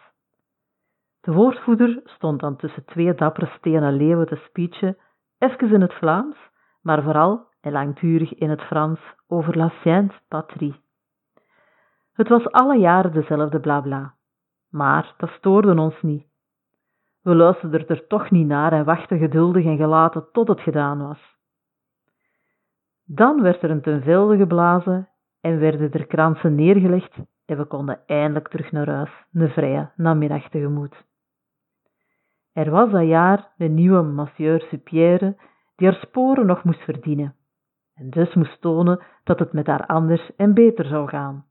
De 1.21 1.31
woordvoerder 1.31 2.01
stond 2.03 2.39
dan 2.39 2.55
tussen 2.55 2.85
twee 2.85 3.13
dappere 3.13 3.51
stenen 3.57 3.93
leeuwen 3.93 4.27
te 4.27 4.35
speechen, 4.35 4.97
even 5.37 5.73
in 5.73 5.81
het 5.81 5.93
Vlaams, 5.93 6.37
maar 6.81 7.03
vooral 7.03 7.47
en 7.61 7.71
langdurig 7.71 8.33
in 8.33 8.49
het 8.49 8.61
Frans 8.61 8.99
over 9.27 9.57
la 9.57 9.69
Sainte 9.69 10.15
Patrie. 10.27 10.81
Het 12.13 12.27
was 12.27 12.51
alle 12.51 12.77
jaren 12.77 13.13
dezelfde 13.13 13.59
blabla, 13.59 14.13
maar 14.69 15.13
dat 15.17 15.29
stoorde 15.29 15.81
ons 15.81 16.01
niet. 16.01 16.28
We 17.29 17.35
luisterden 17.35 17.87
er 17.87 18.07
toch 18.07 18.31
niet 18.31 18.47
naar 18.47 18.73
en 18.73 18.85
wachten 18.85 19.17
geduldig 19.17 19.65
en 19.65 19.77
gelaten 19.77 20.27
tot 20.31 20.47
het 20.47 20.59
gedaan 20.59 21.07
was. 21.07 21.37
Dan 23.03 23.41
werd 23.41 23.61
er 23.61 23.69
een 23.69 23.81
tenvelde 23.81 24.37
geblazen 24.37 25.09
en 25.41 25.59
werden 25.59 25.91
er 25.91 26.05
kransen 26.05 26.55
neergelegd 26.55 27.17
en 27.45 27.57
we 27.57 27.65
konden 27.65 27.99
eindelijk 28.05 28.47
terug 28.47 28.71
naar 28.71 28.89
huis, 28.89 29.25
een 29.33 29.49
vrije 29.49 29.91
namiddag 29.95 30.49
tegemoet. 30.49 31.05
Er 32.53 32.69
was 32.69 32.91
dat 32.91 33.07
jaar 33.07 33.51
de 33.57 33.67
nieuwe 33.67 34.01
Monsieur 34.01 34.61
Supierre 34.61 35.37
die 35.75 35.87
haar 35.87 35.99
sporen 35.99 36.45
nog 36.45 36.63
moest 36.63 36.83
verdienen. 36.83 37.35
en 37.93 38.09
dus 38.09 38.33
moest 38.33 38.61
tonen 38.61 38.99
dat 39.23 39.39
het 39.39 39.53
met 39.53 39.67
haar 39.67 39.85
anders 39.85 40.35
en 40.35 40.53
beter 40.53 40.85
zou 40.85 41.07
gaan. 41.07 41.45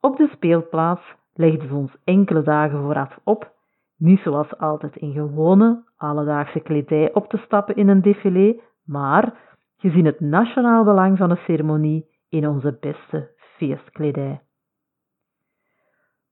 Op 0.00 0.16
de 0.16 0.28
speelplaats 0.32 1.14
legde 1.34 1.66
ze 1.66 1.74
ons 1.74 1.96
enkele 2.04 2.42
dagen 2.42 2.82
vooraf 2.82 3.18
op, 3.24 3.58
niet 4.00 4.20
zoals 4.20 4.58
altijd 4.58 4.96
in 4.96 5.12
gewone, 5.12 5.82
alledaagse 5.96 6.60
kledij 6.60 7.14
op 7.14 7.28
te 7.28 7.36
stappen 7.36 7.76
in 7.76 7.88
een 7.88 8.02
défilé, 8.02 8.60
maar, 8.84 9.34
gezien 9.76 10.04
het 10.04 10.20
nationaal 10.20 10.84
belang 10.84 11.18
van 11.18 11.28
de 11.28 11.36
ceremonie, 11.36 12.08
in 12.28 12.48
onze 12.48 12.76
beste 12.80 13.30
feestkledij. 13.36 14.40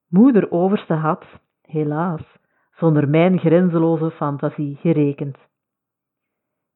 Moeder 0.09 0.51
Overste 0.51 0.95
had, 0.95 1.25
helaas, 1.63 2.23
zonder 2.77 3.09
mijn 3.09 3.39
grenzeloze 3.39 4.11
fantasie 4.11 4.77
gerekend. 4.77 5.37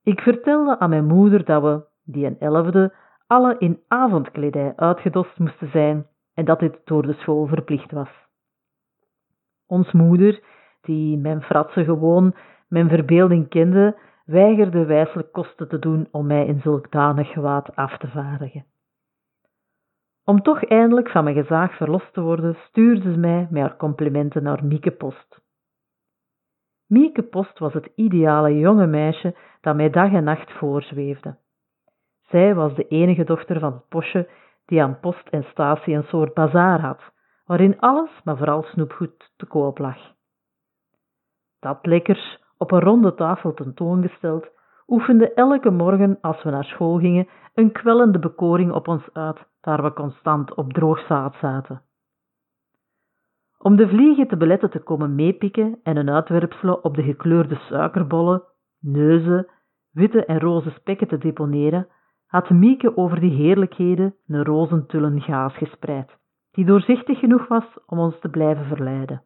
Ik 0.02 0.20
vertelde 0.20 0.78
aan 0.78 0.90
mijn 0.90 1.06
moeder 1.06 1.44
dat 1.44 1.62
we, 1.62 1.84
die 2.04 2.26
een 2.26 2.38
elfde, 2.38 2.94
alle 3.26 3.56
in 3.58 3.80
avondkledij 3.88 4.72
uitgedost 4.76 5.38
moesten 5.38 5.70
zijn 5.70 6.06
en 6.34 6.44
dat 6.44 6.58
dit 6.58 6.80
door 6.84 7.02
de 7.02 7.12
school 7.12 7.46
verplicht 7.46 7.90
was. 7.90 8.10
Ons 9.66 9.92
moeder, 9.92 10.42
die 10.82 11.18
mijn 11.18 11.42
fratsen 11.42 11.84
gewoon, 11.84 12.34
mijn 12.68 12.88
verbeelding 12.88 13.48
kende, 13.48 13.96
weigerde 14.24 14.84
wijselijk 14.84 15.32
kosten 15.32 15.68
te 15.68 15.78
doen 15.78 16.08
om 16.10 16.26
mij 16.26 16.46
in 16.46 16.60
zulk 16.60 16.90
danig 16.90 17.28
gewaad 17.32 17.76
af 17.76 17.98
te 17.98 18.08
vaardigen. 18.08 18.64
Om 20.24 20.42
toch 20.42 20.64
eindelijk 20.64 21.10
van 21.10 21.24
mijn 21.24 21.36
gezaag 21.36 21.76
verlost 21.76 22.12
te 22.12 22.20
worden, 22.20 22.56
stuurde 22.68 23.12
ze 23.12 23.18
mij 23.18 23.46
met 23.50 23.62
haar 23.62 23.76
complimenten 23.76 24.42
naar 24.42 24.64
Mieke 24.64 24.90
Post. 24.90 25.40
Mieke 26.86 27.22
Post 27.22 27.58
was 27.58 27.72
het 27.72 27.90
ideale 27.94 28.58
jonge 28.58 28.86
meisje 28.86 29.36
dat 29.60 29.76
mij 29.76 29.90
dag 29.90 30.12
en 30.12 30.24
nacht 30.24 30.52
voorzweefde. 30.52 31.36
Zij 32.20 32.54
was 32.54 32.74
de 32.74 32.88
enige 32.88 33.24
dochter 33.24 33.58
van 33.58 33.72
het 33.72 33.88
postje 33.88 34.28
die 34.64 34.82
aan 34.82 35.00
post 35.00 35.28
en 35.28 35.44
statie 35.44 35.94
een 35.94 36.04
soort 36.04 36.34
bazaar 36.34 36.80
had, 36.80 37.12
waarin 37.44 37.80
alles, 37.80 38.10
maar 38.24 38.36
vooral 38.36 38.62
snoepgoed, 38.62 39.32
te 39.36 39.46
koop 39.46 39.78
lag. 39.78 40.12
Dat 41.62 41.86
lekkers, 41.86 42.38
op 42.58 42.70
een 42.70 42.80
ronde 42.80 43.14
tafel 43.14 43.54
tentoongesteld, 43.54 44.46
oefende 44.86 45.32
elke 45.32 45.70
morgen 45.70 46.18
als 46.20 46.42
we 46.42 46.50
naar 46.50 46.64
school 46.64 46.98
gingen 46.98 47.28
een 47.54 47.72
kwellende 47.72 48.18
bekoring 48.18 48.72
op 48.72 48.88
ons 48.88 49.12
uit, 49.12 49.38
daar 49.60 49.82
we 49.82 49.92
constant 49.92 50.54
op 50.54 50.72
droog 50.72 51.06
zaad 51.06 51.34
zaten. 51.40 51.82
Om 53.58 53.76
de 53.76 53.88
vliegen 53.88 54.28
te 54.28 54.36
beletten 54.36 54.70
te 54.70 54.78
komen 54.78 55.14
meepikken 55.14 55.80
en 55.82 55.96
een 55.96 56.10
uitwerpselen 56.10 56.84
op 56.84 56.94
de 56.94 57.02
gekleurde 57.02 57.54
suikerbollen, 57.54 58.42
neuzen, 58.80 59.46
witte 59.92 60.24
en 60.24 60.40
roze 60.40 60.70
spekken 60.70 61.08
te 61.08 61.18
deponeren, 61.18 61.88
had 62.26 62.50
Mieke 62.50 62.96
over 62.96 63.20
die 63.20 63.34
heerlijkheden 63.34 64.14
een 64.26 64.44
rozentullen 64.44 65.20
gaas 65.20 65.56
gespreid, 65.56 66.10
die 66.50 66.64
doorzichtig 66.64 67.18
genoeg 67.18 67.48
was 67.48 67.64
om 67.86 67.98
ons 67.98 68.20
te 68.20 68.28
blijven 68.28 68.64
verleiden. 68.64 69.22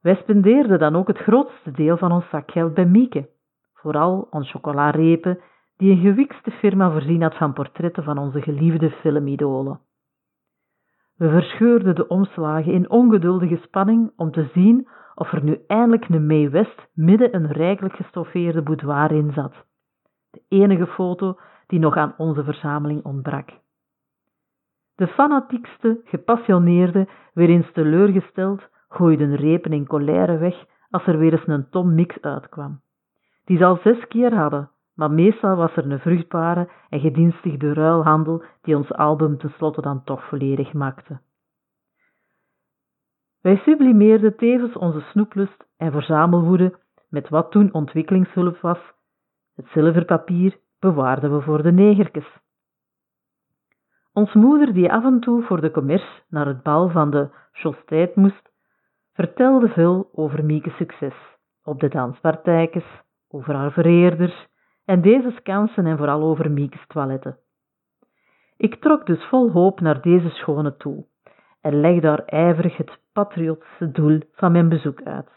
Wij 0.00 0.16
spendeerden 0.16 0.78
dan 0.78 0.96
ook 0.96 1.08
het 1.08 1.18
grootste 1.18 1.70
deel 1.70 1.96
van 1.96 2.12
ons 2.12 2.28
zakgeld 2.28 2.74
bij 2.74 2.86
Mieke, 2.86 3.28
vooral 3.74 4.26
aan 4.30 4.44
chocolarepen 4.44 5.40
die 5.76 5.90
een 5.90 6.00
gewikste 6.00 6.50
firma 6.50 6.90
voorzien 6.90 7.22
had 7.22 7.36
van 7.36 7.52
portretten 7.52 8.04
van 8.04 8.18
onze 8.18 8.42
geliefde 8.42 8.90
filmidolen. 8.90 9.80
We 11.16 11.28
verscheurden 11.28 11.94
de 11.94 12.06
omslagen 12.08 12.72
in 12.72 12.90
ongeduldige 12.90 13.56
spanning 13.62 14.12
om 14.16 14.30
te 14.30 14.48
zien 14.54 14.88
of 15.14 15.32
er 15.32 15.42
nu 15.42 15.58
eindelijk 15.66 16.08
een 16.08 16.26
May 16.26 16.50
West 16.50 16.88
midden 16.94 17.34
een 17.34 17.52
rijkelijk 17.52 17.94
gestoffeerde 17.94 18.62
boudoir 18.62 19.12
in 19.12 19.32
zat. 19.32 19.54
De 20.30 20.42
enige 20.48 20.86
foto 20.86 21.38
die 21.66 21.78
nog 21.78 21.96
aan 21.96 22.14
onze 22.16 22.44
verzameling 22.44 23.04
ontbrak. 23.04 23.50
De 24.94 25.06
fanatiekste, 25.06 26.00
gepassioneerde, 26.04 27.08
weer 27.34 27.48
eens 27.48 27.72
teleurgesteld, 27.72 28.68
gooiden 28.90 29.34
repen 29.36 29.72
in 29.72 29.86
colère 29.86 30.38
weg 30.38 30.64
als 30.90 31.06
er 31.06 31.18
weer 31.18 31.32
eens 31.32 31.46
een 31.46 31.68
Tom 31.70 31.94
Mix 31.94 32.20
uitkwam. 32.20 32.80
Die 33.44 33.56
ze 33.56 33.64
al 33.64 33.76
zes 33.76 34.06
keer 34.08 34.34
hadden, 34.34 34.70
maar 34.94 35.10
meestal 35.10 35.56
was 35.56 35.76
er 35.76 35.90
een 35.90 36.00
vruchtbare 36.00 36.68
en 36.88 37.00
gedienstigde 37.00 37.72
ruilhandel 37.72 38.42
die 38.62 38.76
ons 38.76 38.92
album 38.92 39.38
tenslotte 39.38 39.80
dan 39.80 40.04
toch 40.04 40.28
volledig 40.28 40.72
maakte. 40.72 41.20
Wij 43.40 43.56
sublimeerden 43.56 44.36
tevens 44.36 44.76
onze 44.76 45.00
snoeplust 45.00 45.64
en 45.76 45.92
verzamelwoede 45.92 46.78
met 47.08 47.28
wat 47.28 47.50
toen 47.50 47.72
ontwikkelingshulp 47.72 48.60
was. 48.60 48.78
Het 49.54 49.66
zilverpapier 49.68 50.58
bewaarden 50.78 51.36
we 51.36 51.42
voor 51.42 51.62
de 51.62 51.72
negerkes. 51.72 52.38
Ons 54.12 54.32
moeder, 54.32 54.72
die 54.74 54.92
af 54.92 55.04
en 55.04 55.20
toe 55.20 55.42
voor 55.42 55.60
de 55.60 55.70
commerce 55.70 56.22
naar 56.28 56.46
het 56.46 56.62
bal 56.62 56.88
van 56.88 57.10
de 57.10 57.28
Chosteit 57.52 58.16
moest, 58.16 58.49
vertelde 59.20 59.68
veel 59.68 60.08
over 60.12 60.44
Mieke 60.44 60.70
succes 60.70 61.14
op 61.64 61.80
de 61.80 61.88
danspartijkes, 61.88 62.84
over 63.28 63.54
haar 63.54 63.72
vereerders 63.72 64.46
en 64.84 65.00
deze 65.00 65.30
skansen 65.30 65.86
en 65.86 65.96
vooral 65.96 66.22
over 66.22 66.50
Miekes 66.50 66.86
toiletten. 66.86 67.38
Ik 68.56 68.74
trok 68.74 69.06
dus 69.06 69.24
vol 69.24 69.50
hoop 69.50 69.80
naar 69.80 70.00
deze 70.00 70.28
schone 70.28 70.76
toe 70.76 71.04
en 71.60 71.80
legde 71.80 72.00
daar 72.00 72.24
ijverig 72.24 72.76
het 72.76 72.98
patriotische 73.12 73.90
doel 73.90 74.20
van 74.32 74.52
mijn 74.52 74.68
bezoek 74.68 75.02
uit. 75.02 75.30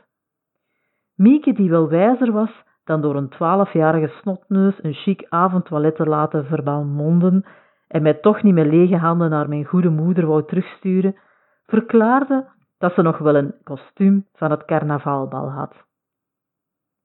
Mieke, 1.16 1.54
die 1.54 1.70
wel 1.70 1.90
wijzer 1.90 2.32
was 2.32 2.52
dan 2.84 3.02
door 3.02 3.16
een 3.16 3.30
twaalfjarige 3.30 4.14
snotneus 4.22 4.84
een 4.84 4.94
chic 4.94 5.26
avondtoilet 5.30 5.96
te 5.96 6.06
laten 6.06 6.46
verbalmonden 6.46 7.46
en 7.88 8.02
mij 8.02 8.14
toch 8.14 8.44
niet 8.44 8.54
met 8.54 8.68
lege 8.68 8.98
handen 8.98 9.30
naar 9.30 9.50
mijn 9.50 9.66
goede 9.66 9.90
moeder 9.90 10.26
wou 10.26 10.46
terugsturen, 10.46 11.16
verklaarde 11.66 12.52
dat 12.78 12.94
ze 12.94 13.02
nog 13.02 13.18
wel 13.18 13.36
een 13.36 13.56
kostuum 13.64 14.28
van 14.34 14.52
het 14.52 14.66
carnavalbal 14.66 15.50
had. 15.50 15.74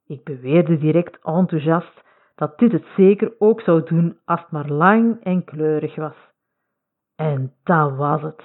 Ik 0.06 0.24
beweerde 0.24 0.78
direct 0.78 1.24
enthousiast 1.24 2.02
dat 2.34 2.58
dit 2.58 2.72
het 2.72 2.86
zeker 2.96 3.34
ook 3.38 3.60
zou 3.60 3.82
doen 3.84 4.18
als 4.24 4.40
het 4.40 4.50
maar 4.50 4.68
lang 4.68 5.22
en 5.22 5.44
kleurig 5.44 5.94
was. 5.94 6.16
En 7.16 7.54
dat 7.62 7.96
was 7.96 8.22
het. 8.22 8.42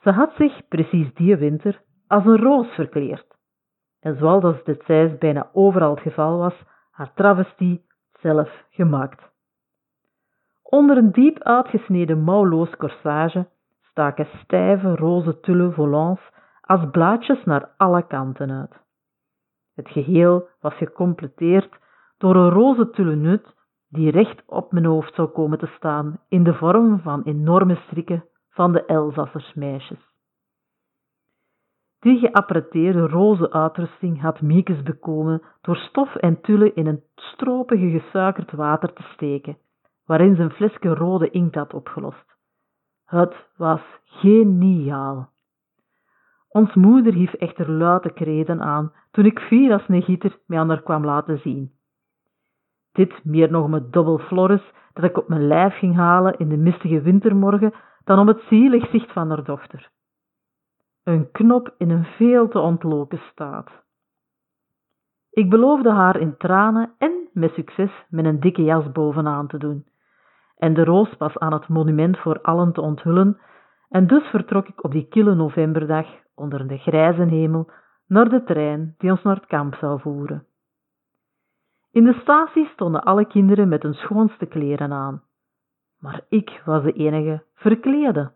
Ze 0.00 0.10
had 0.10 0.32
zich 0.36 0.68
precies 0.68 1.14
die 1.14 1.36
winter 1.36 1.82
als 2.06 2.24
een 2.24 2.38
roos 2.38 2.68
verkleerd. 2.74 3.26
En 4.00 4.16
zoals 4.16 4.64
dit 4.64 4.82
zijs 4.86 5.18
bijna 5.18 5.50
overal 5.52 5.90
het 5.90 6.00
geval 6.00 6.38
was, 6.38 6.54
haar 6.90 7.12
travestie 7.14 7.84
zelf 8.20 8.64
gemaakt. 8.70 9.30
Onder 10.62 10.96
een 10.96 11.12
diep 11.12 11.42
uitgesneden 11.42 12.22
mouwloos 12.22 12.76
corsage 12.76 13.48
staken 14.00 14.28
stijve 14.42 14.94
roze 14.96 15.40
tulle 15.40 15.72
volants 15.72 16.20
als 16.60 16.90
blaadjes 16.90 17.44
naar 17.44 17.74
alle 17.76 18.06
kanten 18.06 18.50
uit. 18.50 18.74
Het 19.74 19.88
geheel 19.88 20.48
was 20.60 20.74
gecompleteerd 20.74 21.78
door 22.18 22.36
een 22.36 22.50
roze 22.50 22.90
tullen 22.90 23.20
nut 23.20 23.54
die 23.88 24.10
recht 24.10 24.42
op 24.46 24.72
mijn 24.72 24.84
hoofd 24.84 25.14
zou 25.14 25.28
komen 25.28 25.58
te 25.58 25.66
staan 25.76 26.20
in 26.28 26.42
de 26.42 26.54
vorm 26.54 27.00
van 27.00 27.22
enorme 27.22 27.74
strikken 27.74 28.24
van 28.50 28.72
de 28.72 28.84
Elsassersmeisjes. 28.84 30.08
Die 31.98 32.18
geappareteerde 32.18 33.06
roze 33.06 33.52
uitrusting 33.52 34.20
had 34.20 34.40
Miekes 34.40 34.82
bekomen 34.82 35.42
door 35.60 35.76
stof 35.76 36.14
en 36.14 36.40
tullen 36.40 36.74
in 36.74 36.86
een 36.86 37.02
stropige 37.14 37.90
gesuikerd 37.90 38.52
water 38.52 38.92
te 38.92 39.02
steken, 39.02 39.58
waarin 40.06 40.40
een 40.40 40.50
flesje 40.50 40.94
rode 40.94 41.30
inkt 41.30 41.54
had 41.54 41.74
opgelost. 41.74 42.29
Het 43.10 43.34
was 43.56 43.80
geniaal. 44.04 45.28
Ons 46.48 46.74
moeder 46.74 47.12
hief 47.12 47.32
echter 47.32 47.70
luide 47.70 48.12
kreden 48.12 48.60
aan 48.60 48.92
toen 49.10 49.24
ik 49.24 49.38
vier 49.38 49.72
als 49.72 49.88
negieter 49.88 50.38
mij 50.46 50.58
aan 50.58 50.68
haar 50.68 50.82
kwam 50.82 51.04
laten 51.04 51.38
zien. 51.38 51.72
Dit 52.92 53.24
meer 53.24 53.50
nog 53.50 53.64
om 53.64 53.74
het 53.74 53.92
dubbel 53.92 54.18
floris 54.18 54.72
dat 54.92 55.04
ik 55.04 55.16
op 55.16 55.28
mijn 55.28 55.46
lijf 55.46 55.78
ging 55.78 55.96
halen 55.96 56.38
in 56.38 56.48
de 56.48 56.56
mistige 56.56 57.00
wintermorgen 57.00 57.72
dan 58.04 58.18
om 58.18 58.28
het 58.28 58.42
zielig 58.48 58.90
zicht 58.90 59.12
van 59.12 59.28
haar 59.28 59.44
dochter. 59.44 59.90
Een 61.04 61.30
knop 61.30 61.74
in 61.78 61.90
een 61.90 62.04
veel 62.04 62.48
te 62.48 62.58
ontloken 62.58 63.20
staat. 63.32 63.70
Ik 65.30 65.50
beloofde 65.50 65.90
haar 65.90 66.20
in 66.20 66.36
tranen 66.36 66.92
en 66.98 67.28
met 67.32 67.52
succes 67.52 67.90
met 68.08 68.24
een 68.24 68.40
dikke 68.40 68.62
jas 68.62 68.92
bovenaan 68.92 69.46
te 69.46 69.58
doen, 69.58 69.86
en 70.60 70.74
de 70.74 70.84
roos 70.84 71.16
pas 71.16 71.38
aan 71.38 71.52
het 71.52 71.68
monument 71.68 72.18
voor 72.18 72.40
allen 72.40 72.72
te 72.72 72.80
onthullen, 72.80 73.38
en 73.88 74.06
dus 74.06 74.22
vertrok 74.22 74.68
ik 74.68 74.84
op 74.84 74.92
die 74.92 75.08
kille 75.08 75.34
novemberdag 75.34 76.06
onder 76.34 76.68
de 76.68 76.78
grijze 76.78 77.22
hemel 77.22 77.70
naar 78.06 78.28
de 78.28 78.44
trein 78.44 78.94
die 78.98 79.10
ons 79.10 79.22
naar 79.22 79.36
het 79.36 79.46
kamp 79.46 79.74
zou 79.74 80.00
voeren. 80.00 80.46
In 81.92 82.04
de 82.04 82.18
statie 82.20 82.66
stonden 82.72 83.02
alle 83.02 83.26
kinderen 83.26 83.68
met 83.68 83.82
hun 83.82 83.94
schoonste 83.94 84.46
kleren 84.46 84.92
aan, 84.92 85.22
maar 85.98 86.20
ik 86.28 86.62
was 86.64 86.82
de 86.82 86.92
enige 86.92 87.42
verklede. 87.54 88.32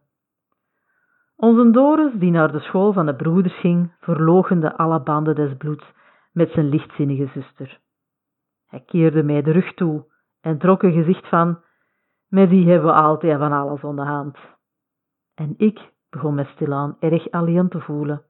Onze 1.36 1.70
Doris, 1.70 2.12
die 2.14 2.30
naar 2.30 2.52
de 2.52 2.60
school 2.60 2.92
van 2.92 3.06
de 3.06 3.14
broeders 3.14 3.60
ging, 3.60 3.92
verloochende 4.00 4.76
alle 4.76 5.00
banden 5.00 5.34
des 5.34 5.56
bloeds 5.56 5.84
met 6.32 6.50
zijn 6.50 6.68
lichtzinnige 6.68 7.26
zuster. 7.34 7.80
Hij 8.66 8.82
keerde 8.86 9.22
mij 9.22 9.42
de 9.42 9.50
rug 9.50 9.74
toe 9.74 10.04
en 10.40 10.58
trok 10.58 10.82
een 10.82 10.92
gezicht 10.92 11.28
van, 11.28 11.62
met 12.28 12.50
die 12.50 12.68
hebben 12.68 12.88
we 12.88 12.94
altijd 12.94 13.38
van 13.38 13.52
alles 13.52 13.84
aan 13.84 13.96
de 13.96 14.02
hand. 14.02 14.36
En 15.34 15.54
ik 15.56 15.92
begon 16.10 16.34
me 16.34 16.44
stilaan 16.44 16.96
erg 17.00 17.30
alleen 17.30 17.68
te 17.68 17.80
voelen. 17.80 18.22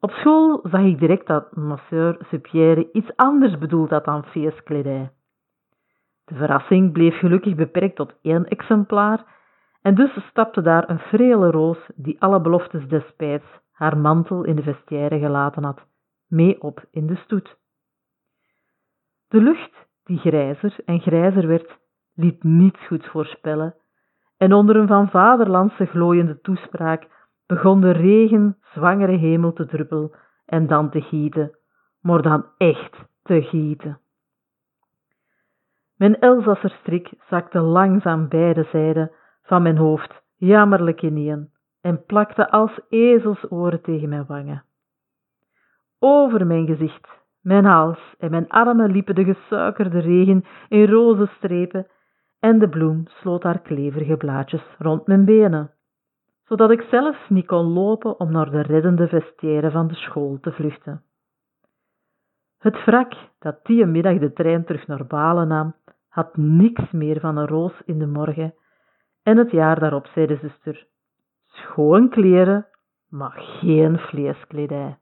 Op 0.00 0.10
school 0.10 0.60
zag 0.62 0.80
ik 0.80 0.98
direct 0.98 1.26
dat 1.26 1.56
monsieur 1.56 2.16
Supierre 2.28 2.92
iets 2.92 3.16
anders 3.16 3.58
bedoeld 3.58 3.90
had 3.90 4.04
dan 4.04 4.24
feestkledij. 4.24 5.10
De 6.24 6.34
verrassing 6.34 6.92
bleef 6.92 7.18
gelukkig 7.18 7.54
beperkt 7.54 7.96
tot 7.96 8.12
één 8.22 8.44
exemplaar, 8.44 9.24
en 9.82 9.94
dus 9.94 10.26
stapte 10.28 10.62
daar 10.62 10.90
een 10.90 10.98
frele 10.98 11.50
roos 11.50 11.78
die 11.94 12.20
alle 12.20 12.40
beloftes 12.40 12.88
destijds 12.88 13.44
haar 13.72 13.98
mantel 13.98 14.44
in 14.44 14.56
de 14.56 14.62
vestiaire 14.62 15.18
gelaten 15.18 15.64
had, 15.64 15.86
mee 16.28 16.62
op 16.62 16.84
in 16.90 17.06
de 17.06 17.16
stoet. 17.16 17.56
De 19.28 19.40
lucht, 19.40 19.86
die 20.04 20.18
grijzer 20.18 20.76
en 20.84 21.00
grijzer 21.00 21.46
werd, 21.46 21.78
liet 22.14 22.42
niets 22.42 22.86
goeds 22.86 23.08
voorspellen, 23.08 23.74
en 24.36 24.52
onder 24.52 24.76
een 24.76 24.86
van 24.86 25.10
vaderlandse 25.10 25.86
glooiende 25.86 26.40
toespraak 26.40 27.08
begon 27.46 27.80
de 27.80 27.90
regen 27.90 28.56
zwangere 28.74 29.16
hemel 29.16 29.52
te 29.52 29.66
druppelen 29.66 30.10
en 30.46 30.66
dan 30.66 30.90
te 30.90 31.00
gieten, 31.00 31.56
maar 32.00 32.22
dan 32.22 32.44
echt 32.58 32.96
te 33.22 33.42
gieten. 33.42 33.98
Mijn 35.96 36.18
Elzasserstrik 36.18 37.12
zakte 37.28 37.60
langzaam 37.60 38.28
beide 38.28 38.66
zijden 38.70 39.10
van 39.42 39.62
mijn 39.62 39.76
hoofd 39.76 40.22
jammerlijk 40.36 41.02
ineen 41.02 41.50
en 41.80 42.04
plakte 42.04 42.50
als 42.50 42.80
ezelsoren 42.88 43.82
tegen 43.82 44.08
mijn 44.08 44.26
wangen. 44.26 44.64
Over 45.98 46.46
mijn 46.46 46.66
gezicht, 46.66 47.08
mijn 47.40 47.64
hals 47.64 48.14
en 48.18 48.30
mijn 48.30 48.48
armen 48.48 48.90
liepen 48.90 49.14
de 49.14 49.24
gesuikerde 49.24 49.98
regen 49.98 50.44
in 50.68 50.86
roze 50.86 51.26
strepen 51.36 51.86
en 52.44 52.58
de 52.58 52.68
bloem 52.68 53.06
sloot 53.06 53.42
haar 53.42 53.60
kleverige 53.60 54.16
blaadjes 54.16 54.64
rond 54.78 55.06
mijn 55.06 55.24
benen, 55.24 55.70
zodat 56.42 56.70
ik 56.70 56.86
zelfs 56.90 57.28
niet 57.28 57.46
kon 57.46 57.66
lopen 57.66 58.20
om 58.20 58.32
naar 58.32 58.50
de 58.50 58.60
reddende 58.60 59.08
vestiaire 59.08 59.70
van 59.70 59.86
de 59.86 59.94
school 59.94 60.38
te 60.40 60.52
vluchten. 60.52 61.02
Het 62.58 62.84
wrak 62.84 63.12
dat 63.38 63.64
die 63.64 63.86
middag 63.86 64.18
de 64.18 64.32
trein 64.32 64.64
terug 64.64 64.86
naar 64.86 65.06
Balen 65.06 65.48
nam, 65.48 65.74
had 66.08 66.36
niks 66.36 66.90
meer 66.90 67.20
van 67.20 67.36
een 67.36 67.46
roos 67.46 67.82
in 67.84 67.98
de 67.98 68.06
morgen, 68.06 68.54
en 69.22 69.36
het 69.36 69.50
jaar 69.50 69.80
daarop 69.80 70.06
zei 70.06 70.26
de 70.26 70.36
zuster, 70.36 70.86
schoon 71.46 72.08
kleren, 72.08 72.66
maar 73.08 73.34
geen 73.60 73.98
vleeskledij. 73.98 74.98